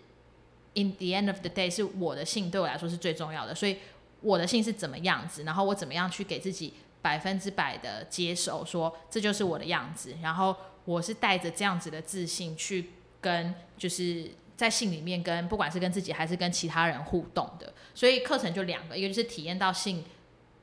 [0.74, 3.78] in the end of the day 是我的性对我来说是最重要的，所以
[4.22, 10.56] 我的性是怎么样子，然后我怎么样去给自己百分之百的接受，说这就是我的样子，然后
[10.88, 12.90] 我是带着这样子的自信去
[13.22, 14.32] 跟就是。
[14.58, 20.04] 在性里面跟不管是跟自己还是跟其他人互动的，所以课程就两个，一个就是体验到性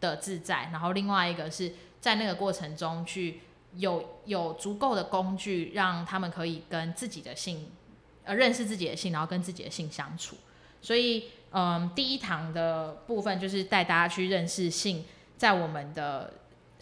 [0.00, 3.42] 的自在，然后另外一个是在那个过程中去
[3.76, 7.70] 有有足够的工具，让他们可以跟自己的性
[8.24, 10.36] 呃认识自己的性，然后跟自己的性相处。
[10.82, 15.04] 所以，嗯，第一堂的部分就是带大家去认识性，
[15.36, 16.32] 在我们的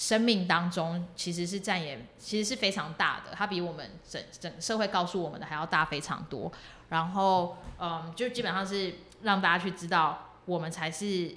[0.02, 6.50] 生命当中其实是占也，其实是非常大的，它比我们整整社会告诉我们的还要大非常多。
[6.88, 11.32] 然后，嗯，就基本上是让大家去知道，我们才是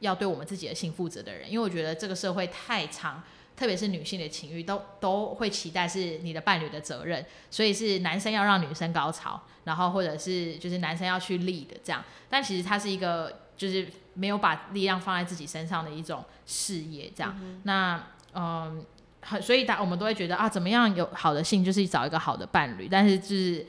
[0.00, 1.46] 要对我们自己的性负责的人。
[1.46, 3.22] 因为我觉得这个社会太长，
[3.54, 12.02] 特别是女性的情欲，都 都会期待是你的伴侣的责任，所以是男生要让女生高潮，然后或者是就是男生要去立的这样。
[12.30, 17.36] 但其实它是一个就是没有把力量放在自己身上的一种事业，这样。
[17.64, 18.84] 那，嗯，
[19.20, 23.66] 很所以大我们都会觉得啊，怎么样有好的性，就是找一个好的伴侣，但是就是。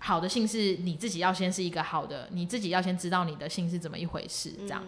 [0.00, 4.80] 好的性是你自己要先是一个好的，你自己要先知道你的性是怎么一回事，这样，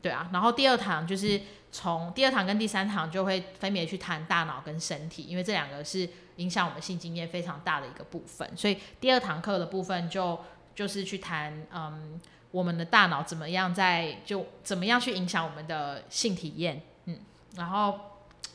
[0.00, 0.30] 对啊。
[0.32, 1.38] 然后第二堂就是
[1.70, 8.50] 从第二堂跟第三堂就会分别去谈大脑跟身体，因为这两个是影响我们性经验非常大的一个部分。
[8.56, 10.40] 所以第二堂课的部分就
[10.74, 12.18] 就是去谈，嗯，
[12.50, 17.18] 我们的大脑怎么样在就怎么样去影响我们的性体验，嗯，
[17.56, 17.98] 然后。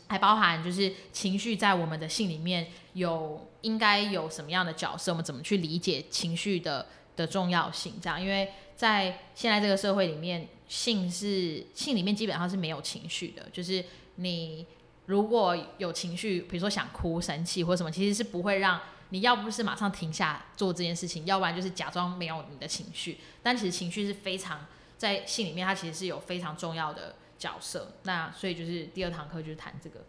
[0.07, 7.93] 还包含就是情绪在我们的性里面有应该有什么样的角色，我们怎么去理解情绪的的重要性？
[7.99, 13.83] 这样，因为在现在这个社会里面，性是性里面基本上是没有情绪的，就是
[14.17, 14.67] 你
[15.07, 18.79] 如果有情绪，比如说想哭、生气或什么，其实是不会让
[19.09, 23.19] 你要不是马上停下做这件事情，要不然就是假装没有你的情绪。
[23.41, 24.65] 但其实情绪是非常
[24.97, 27.15] 在性里面，它其实是有非常重要的。
[27.37, 29.99] 角色，那所以就是第二堂课就是谈这个，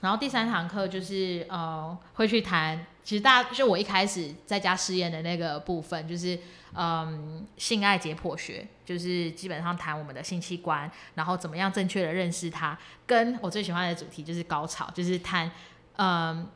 [0.00, 6.36] 然后第三堂课就是呃会去谈，其实大家就我一开始在家试验的那个部分，就是
[6.74, 15.48] 嗯性爱解剖学，就是基本上谈我们的性器官，然后怎么样正确的认识它，跟我最喜欢的主题就是高潮，就是谈
[15.96, 16.50] 嗯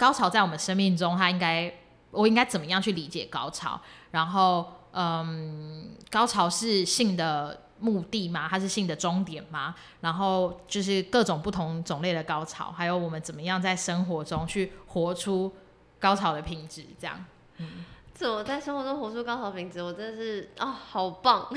[0.00, 1.70] 高潮在我们生命中，它应该
[2.10, 3.78] 我应该怎么样去理解高潮，
[4.12, 7.64] 然后嗯高潮是性的。
[7.82, 8.46] 目的吗？
[8.46, 9.74] 它是性的终点吗？
[10.02, 15.50] 然后就是各种不同种类的高潮，还有我们怎么样在生活中去活出
[15.98, 17.24] 高潮的品质，这样。
[17.56, 19.82] 嗯，怎么在生活中活出高潮品质？
[19.82, 21.48] 我真的是啊，好棒！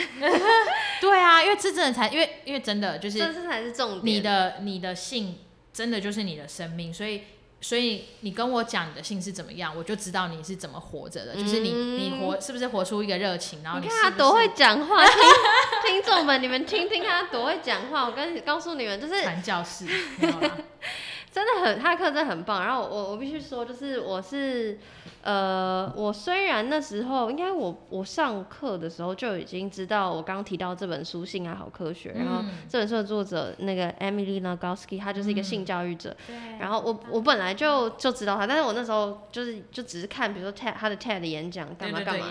[1.01, 4.05] 对啊，因为这真的才，因为因为真的就是，这才是重点。
[4.05, 5.39] 你的你的性
[5.73, 7.23] 真的就是你的生命，所以
[7.63, 18.05] 所以你跟我讲你的性是怎么样，我就知道你是怎么活着的，就是你你活是不是活出一个热情，然后你看他多会讲话，听听众们，你们听听他多会讲话。
[18.05, 19.85] 我跟告诉你们，就是传教士，
[21.31, 22.61] 真的很，他的课真的很棒。
[22.65, 24.77] 然后我我必须说，就是我是，
[25.23, 36.15] 呃，我虽然那时候应该我我上课的时候就已经知道我刚刚提到这本书《性爱好科学》，然后嗯这本书的作者那个 Emily Nagoski，她就是一个性教育者。
[36.27, 42.25] 对然后我我本来就就知道她，但是我那时候就是就只是看，比如说 TED 他的 TED 的演讲干嘛干嘛。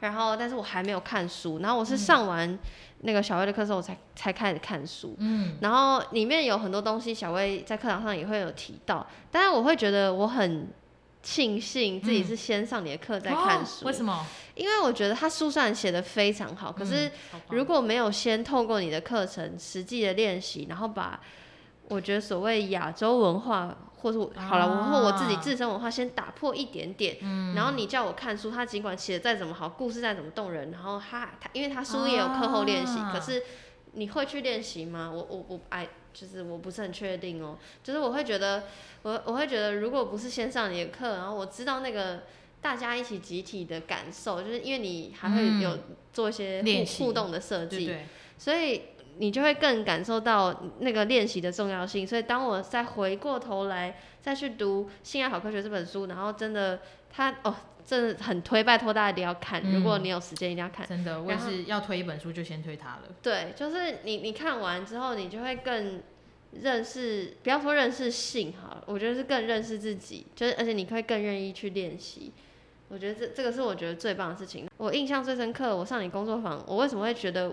[0.00, 2.58] 然后但是我还没有看书，然后我是嗯上完
[3.00, 5.14] 那个小薇的课之后，我才才开始看书。
[5.18, 10.68] 嗯，然后里面有很多东西，小薇在课堂上也会有提到，但是我会觉得我很
[11.26, 14.24] 庆幸自己是先上你的课再看书，哦为什么？
[14.54, 17.10] 因为我觉得他书上写的非常好，可是
[17.50, 21.20] 如果没有先透过你的课程实际的练习，然后把
[21.88, 27.56] 我觉得所谓亚洲文化，或者我好了，或我自己自身文化先打破一点点，嗯。
[27.56, 33.10] 然后你叫我看书，他尽管写的再怎么好，故事再怎么动人，然后他他因为他书也有课后练习，啊。
[33.12, 33.42] 可是
[33.94, 35.10] 你会去练习吗？
[35.12, 35.88] 我我我哎，
[36.18, 38.64] 就是我不是很确定哦，就是我会觉得
[39.02, 42.22] 我我会觉得，如果不是先上你的课，然后我知道那个。
[42.58, 45.78] 大家一起集体的感受，就是因为你还会嗯有
[46.12, 48.04] 做一些互互动的设计，对对，
[48.38, 48.82] 所以
[49.18, 52.06] 你就会更感受到那个练习的重要性。
[52.06, 57.54] 所以当我再回过头来再去读《性爱好科学》这本书，然后真的它哦，
[57.84, 59.62] 真的很推，拜托大家一定要看。
[59.64, 60.86] 嗯如果你有时间，一定要看。
[60.86, 63.02] 真的，我也是要推一本书就先推它了。
[63.22, 66.02] 对，就是你你看完之后，你就会更
[66.52, 72.32] 认识，不要说认识性好了，我觉得是更认识自己，就是而且你会更愿意去练习。
[72.88, 74.68] 我觉得这这个是我觉得最棒的事情。
[74.76, 77.52] 我印象最深刻，我上你工作坊，我为什么会觉得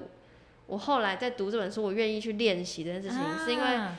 [0.68, 3.96] 我后来在读这本书，我愿意去练习这件事情，是因为啊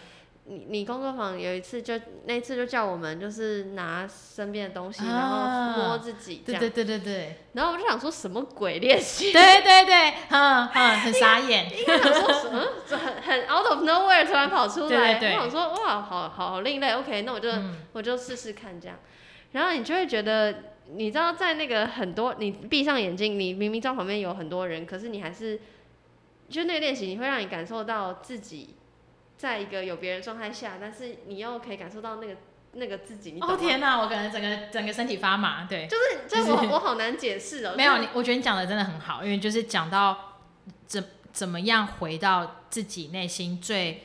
[0.47, 9.33] 你你工作坊有一次就那一次就叫我们就是拿身边的东西，然后啊摸自己这样，对对对对对，然后我就想说什么鬼练习？
[9.33, 11.71] 对对对，嗯嗯，很傻眼。
[11.75, 15.37] 应该想说什么，这很很 out of nowhere 突然跑出来，对对对。
[15.37, 17.77] 我想说哇，好好好另类，OK，那我就、嗯。
[17.93, 18.99] 我就试试看这样，
[19.53, 20.55] 然后你就会觉得，
[20.93, 25.59] 你知道在那个很多你闭上眼睛，你明明知道旁边有很多人，可是你还是，
[26.55, 28.77] 就那个练习，你会让你感受到自己
[29.37, 32.37] 在一个有别人状态下，但是你又可以感受到那个
[32.75, 33.41] 那个自己，你？
[33.41, 35.65] 哦天哪，我感觉整个整个身体发麻。
[35.65, 40.39] 对，就是就是我我好难解释哦，没有你，我觉得你讲的真的很好，因为就是讲到
[40.87, 44.05] 怎怎么样回到自己内心最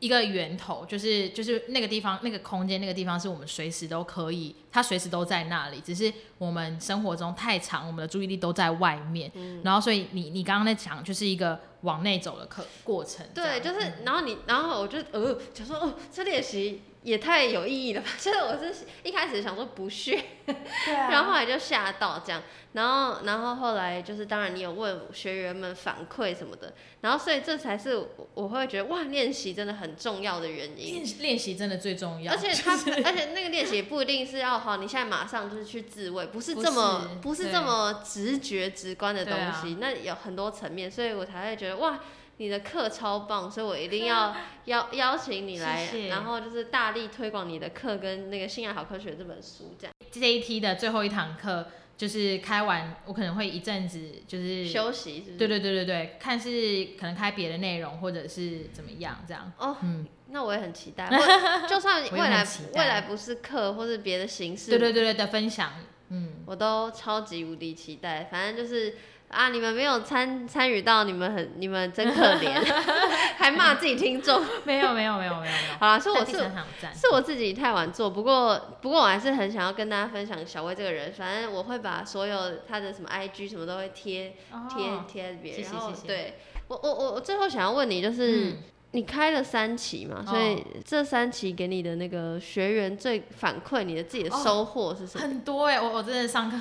[0.00, 9.60] 一个源头，就是就是那个地方那个空间那个地方是我们随时都可以，它随时都在那里，只是我们生活中太长，我们的注意力都在外面，嗯。
[9.64, 18.08] 然后所以你你刚刚在讲就是一个往内走的课过程，对，就是嗯，然后你，然后我就呃，想说，哦，这练习也太有意义了吧？
[18.20, 22.42] 就是我是一开始想说不屑，对啊然后后来就吓到这样，
[22.72, 30.94] 然后，然后后来就是，当然你有问学员们反馈什么的，然后所以这才是我我会觉得哇，练习真的很重要的原因。
[30.94, 42.00] 练练习真的最重要，而且他，就 是而且那个练习也不一定是要好，你现在马上就是去自慰，不是不这么是不是对这么直觉直观的东西，那有很多层面，所以我才会觉得哇，
[42.38, 44.34] 你的课超棒，所以我一定要
[44.66, 51.66] 邀邀请你来，谢谢然后就是大力推广你的课跟那个《性爱好科学》这本书，这样这一期的最后一堂课
[51.96, 55.36] 就是开完，我可能会一阵子就是休息是是？
[55.36, 59.52] 对对对对对，看是可能开别的内容，或者是怎么样这样。
[59.58, 61.10] 哦，嗯，那我也很期待，
[61.68, 65.72] 就算未来未来不是课或是别的形式，对对对对的分享，
[66.10, 68.28] 嗯，我都超级无敌期待。
[68.30, 68.94] 反正就是
[69.28, 72.60] 啊，你们没有参参与到，你们很你们真可怜，
[73.36, 74.42] 还骂自己听众。
[74.64, 75.78] 没有没有没有没有没有。
[75.78, 76.32] 好啦，是我是
[76.94, 81.12] 是我自己太晚做，不过不过我还是很想要跟大家分享小薇这个人。
[81.12, 84.34] 反正我会把所有他的什么 IG 什么都会贴
[84.74, 85.62] 贴哦贴别人。
[85.62, 88.56] 谢谢谢谢对我我我我最后想要问你，就是、嗯
[88.92, 95.20] 你开了三期嘛，所以哦这三期给你的那个学员最反馈你的自己的哦收获是什么？
[95.20, 96.56] 很多哎、我我真的上课，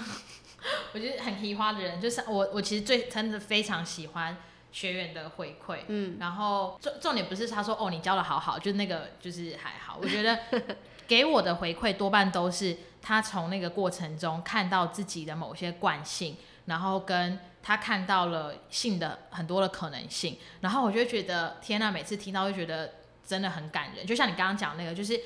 [0.94, 4.38] 我觉得很奇花的人，就是我我其实最真的非常喜欢
[4.72, 10.38] 学员的回馈，嗯，然后重重点不是他说哦你教的好好，就是那个就是还好，我觉得
[11.08, 16.36] 给我的回馈多半都是他从那个过程中看到自己的某些惯性，
[16.66, 22.96] 然后跟他看到了性的很多的可能性，然后我就觉得天呐，每次听到就觉得
[23.26, 25.20] 真的很感人，就像你刚刚讲那个，就是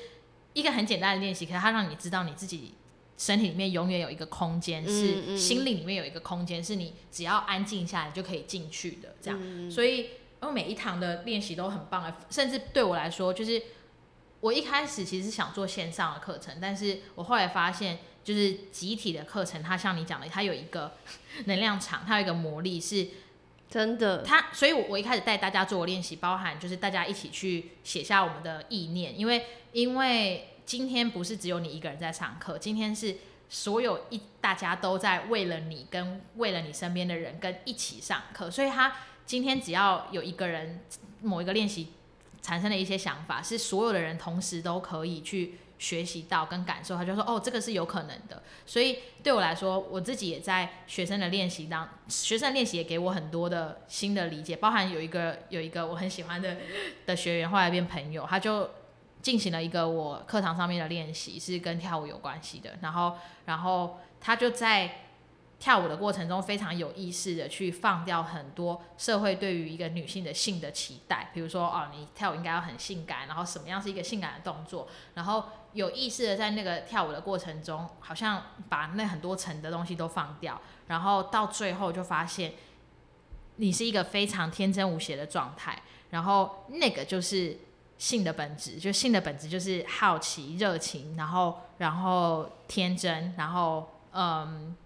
[0.52, 2.74] 一个很简单的练习，可是他让你知道你自己。
[3.22, 9.14] 身体里面永远有一个空间，嗯是嗯心灵里面有一个空间，是你只要安静下来就可以进去的。
[9.22, 9.98] 这样，嗯所以
[10.40, 13.62] 因为每一堂的练习都很棒啊，甚至对我来说，就是
[14.40, 20.94] 我一开始其实想做线上的课程，但是我后来发现，就是集体的课程，它像你讲的，它有一个
[21.44, 23.06] 能量场，它有一个魔力是。
[23.70, 33.16] 真的，它，所以我我一开始带大家做练习，包含就是大家一起去写下我们的意念，因为因为今天不是只有你一个人在上课，今天是
[33.48, 38.92] 所有一大家都在为了你跟为了你身边的人跟一起上课，所以他
[39.26, 40.80] 今天只要有一个人
[41.20, 41.88] 某一个练习
[42.40, 45.58] 产生了一些想法，是所有的人同时都可以去。
[45.78, 48.40] 学习到跟感受，他就说哦，这个是有可能的。
[48.64, 56.56] 所以对我来说，我自己也在学生的练习当， 学生练习也给我很多的新的理解，包含有一个有一个我很喜欢的
[57.04, 58.70] 的学员，后来变朋友，他就
[59.22, 62.76] 进行了一个我课堂上面的练习，是跟跳舞有关系的。
[62.82, 63.16] 然后，
[63.46, 64.98] 然后他就在。
[65.62, 82.54] 跳舞的过程中，非常有意识的去放掉很多社会对于一个女性的性的期待，比如说哦，你跳舞应该要很性感，然后什么样是一个性感的动作，然后有意识的在那个跳舞的过程中，好像把那很多层的东西都放掉，然后到最后就发现，
[83.54, 87.56] 你是一个非常天真无邪的状态，然后那个就是
[87.98, 94.76] 性的本质，就性的本质就是好奇、热情，然后然后天真，然后嗯。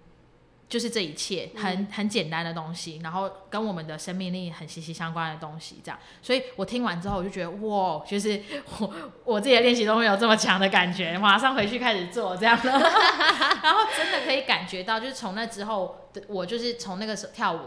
[0.68, 5.98] 就是这一切很很简单的东西，然后跟我们的生命力很息息相关的东西，这样。
[6.20, 8.42] 所以我听完之后，我就觉得哇，就是
[8.80, 8.92] 我
[9.24, 12.68] 我自己的练习都没有这么强的感觉，马上回去开始做这样的，
[13.62, 17.60] 然后真的可以感觉到，就是从那之后，我就是从那个时候跳舞，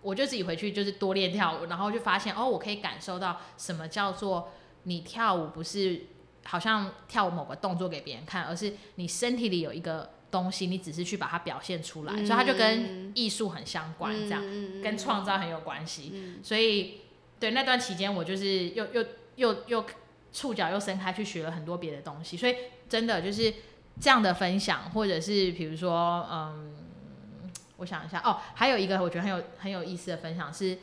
[0.00, 4.50] 我就自己回去就是多练跳舞，然后就发现哦，我可以感受到什么叫做
[4.86, 6.06] 你跳舞不是
[6.44, 10.10] 好像跳某个动作给别人看，而是你身体里有一个。
[10.28, 14.42] 东西你只是去把它表现出来，所以它就跟艺术很相关，这样
[14.82, 16.40] 跟创造很有关系。
[16.42, 17.02] 所以
[17.38, 19.06] 对那段期间，我就是又又
[19.36, 19.86] 又又
[20.32, 22.36] 触角又伸开去学了很多别的东西。
[22.36, 22.56] 所以
[22.88, 23.54] 真的就是
[24.00, 26.74] 这样的分享，或者是比如说，嗯，
[27.76, 30.76] 我想一下哦，还有一个我觉得很有很有意思的分享是，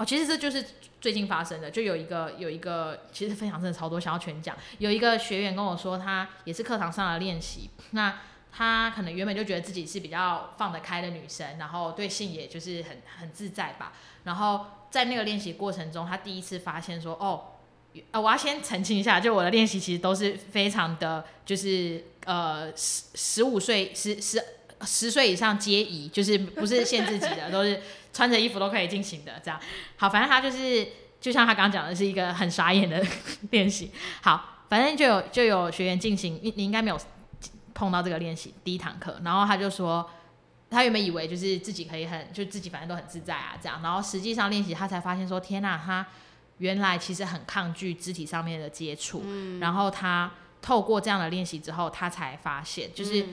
[0.00, 0.64] 哦，其实这就是
[1.00, 4.56] 最近发生的，就有一个有一个其实分享真的超多，想要全讲。
[4.78, 8.18] 有一个学员跟我说，他也是课堂上的练习，那。
[8.52, 13.92] 他可能原本就觉得自己是比较放得开的女生，然后对性也就是很很自在吧。
[14.24, 17.44] 然后在那个练习过程中，他第一次发现说：“哦，
[18.10, 24.44] 呃，我要先澄清一下，就我的练习其实都是非常的，就是呃十十五岁十十
[24.82, 27.80] 十岁以上皆宜，就是不是限制级的，都是
[28.12, 29.40] 穿着衣服都可以进行的。
[29.44, 29.60] 这样
[29.96, 30.88] 好，反正他就是
[31.20, 33.04] 就像他刚刚讲的，是一个很傻眼的
[33.50, 33.90] 练习。
[34.22, 37.00] 好，反正就有就有学员进行，你你应该没有。
[37.72, 40.06] 碰到这个练习第一堂课，然后他就说，
[40.68, 46.06] 他原本以为就是自己可以很，就自己反正都很自在啊这样，然后实际上练习他才发现说，天呐，他
[46.58, 49.24] 原来其实很抗拒肢体上面的接触，
[49.60, 53.24] 然后他透过这样的练习之后，他才发现，就是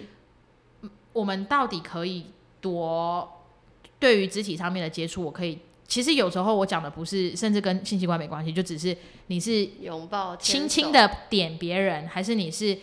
[1.17, 2.25] 我们到底可以
[2.61, 3.43] 多
[3.99, 8.95] 对于肢体上面的接触，我可以，其实有时候我讲的不是，甚至跟性器官没关系，就只是
[9.27, 12.77] 你是拥抱，轻轻的点别人，还是你是。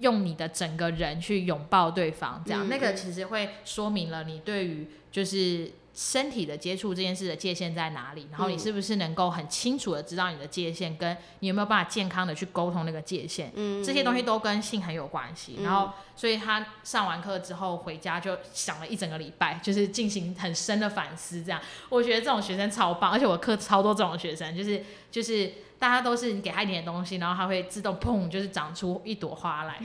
[0.00, 15.58] 用你的整个人去拥抱对方，这样那个其实会说明了你对于就是身体的接触这件事的界限在哪里，然后你是不是能够很清楚的知道你的界限，跟你有没有办法健康的去沟通那个界限，嗯这些东西都跟性很有关系。
[15.62, 21.42] 然后，所以他上完课之后回家就想了一整个礼拜，就是进行很深的反思。
[21.42, 24.84] 这样，我觉得这种学生超棒，而且我课超多这种学生，就是
[25.16, 25.50] 就是。
[25.78, 29.76] 大家都是你给他一点东西，然后他会自动砰，就是长出一朵花来。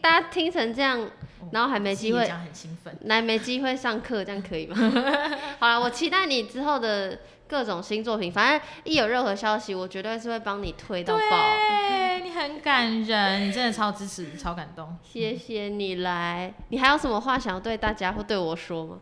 [0.00, 1.06] 大家听成这样，
[1.50, 4.74] 然后还没机会，很兴奋，来没机会上课，这样可以吗？
[5.60, 8.32] 好了，我期待你之后的各种新作品。
[8.32, 11.20] 反正一有任何消息，我绝对是会帮你推到爆。
[11.20, 14.96] 对，你很感人，你真的超支持，超感动。
[15.02, 18.98] 谢谢你来，你还有什么话想要对大家或对我说吗？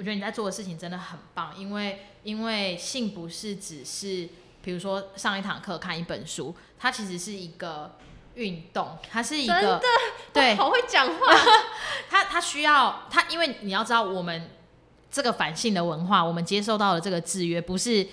[0.00, 4.26] 我觉得你在做的事情真的很棒，因为因为性不是只是。
[4.62, 7.96] 比如说上一堂课看一本书，它其实是一个
[8.34, 9.80] 运动，它是一个
[10.34, 11.34] 对，好会讲话。
[12.10, 14.50] 它它需要它，因为你要知道，我们
[15.10, 18.06] 这个反性的文化，我们接受到的这个制约，不是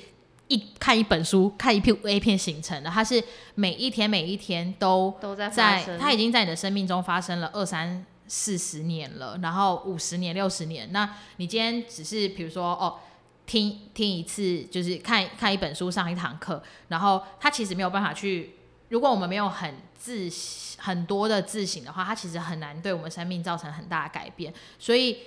[0.48, 3.22] 一看一本书、看一片 A 片形成的，它是
[3.56, 10.92] 每一天每一天都都在在，它已经在你的生命中发生了二三四十年了，然后五十年、六十年。
[10.92, 13.00] 那你今天只是比如说哦。
[13.48, 18.56] 听听一次，就是看看一本书，上一堂课，然后他其实没有办法去。
[18.90, 20.30] 如果我们没有很自
[20.78, 24.54] 很多的自省的话，他其实很难对我们生命造成很大的改变。
[24.78, 25.20] 所以，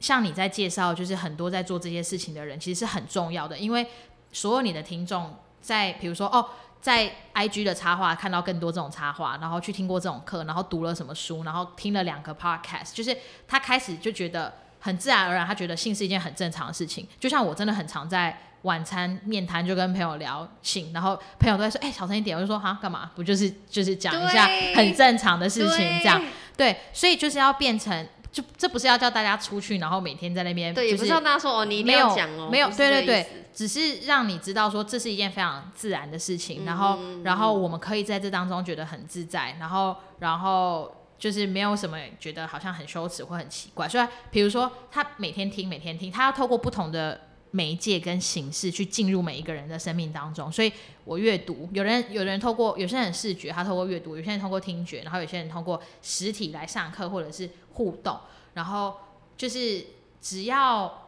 [0.00, 3.58] 像你在介绍，就是很多在做这些事情的人，其实是很重要的。
[3.58, 3.86] 因为
[4.32, 6.48] 所有你的听众，在比如说哦，
[6.80, 13.16] 在 IG 的插画看到更多这种插画，然后去听过这种课，然后读了什么书，然后听了两个 podcast，就是
[13.46, 17.06] 他开始就觉得很自然而然，他觉得性是一件很正常的事情。
[17.18, 23.10] 就像我真的很常在晚餐面谈就跟朋友聊性，然后朋友都在说：“哎、小声一点。”我就说：“哈，干嘛？
[23.14, 26.20] 不就是就是讲一下很正常的事情这样。”
[26.56, 28.08] 对，所以就是要变成，
[28.40, 43.88] 就这不是要叫大家出去，然后每天在那边对，也就是不是要大家说哦，你一定没有要讲哦，没有对对对只是让你知道说这是一件非常自然的事情，嗯然后然后我们可以在这当中觉得很自在，然后然后就是没有什么觉得好像很羞耻或很奇怪。
[43.88, 47.20] 所以比如说他每天听每天听，他要透过不同的
[47.50, 50.52] 媒介跟形式去进入每一个人的生命当中。
[50.52, 50.72] 所以
[51.04, 57.48] 我阅读，有人有人透过有些人视觉，他透过阅读；有些人通过听觉，然后有些人通过实体来上课或者是
[57.78, 58.18] 互动，
[58.52, 58.94] 然后
[59.38, 59.86] 就是
[60.20, 61.06] 只要。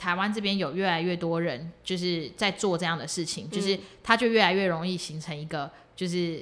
[0.00, 6.40] 台湾这边有越来越多人就是在做这样的事情，就是嗯它就越来越容易形成一个就是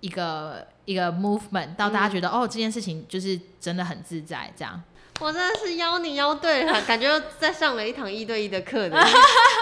[0.00, 4.82] 一个一个 movement，到大家觉得、哦这件事情就是真的很自在这样。
[5.20, 9.02] 我真的是邀你邀对了，感觉在上了一堂一对一的课的。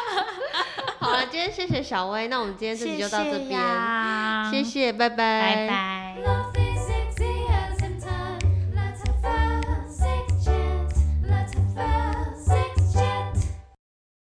[0.99, 6.65] 好了，今天谢谢小薇，那我们今天这集就到这边，呀谢谢，拜拜，拜拜。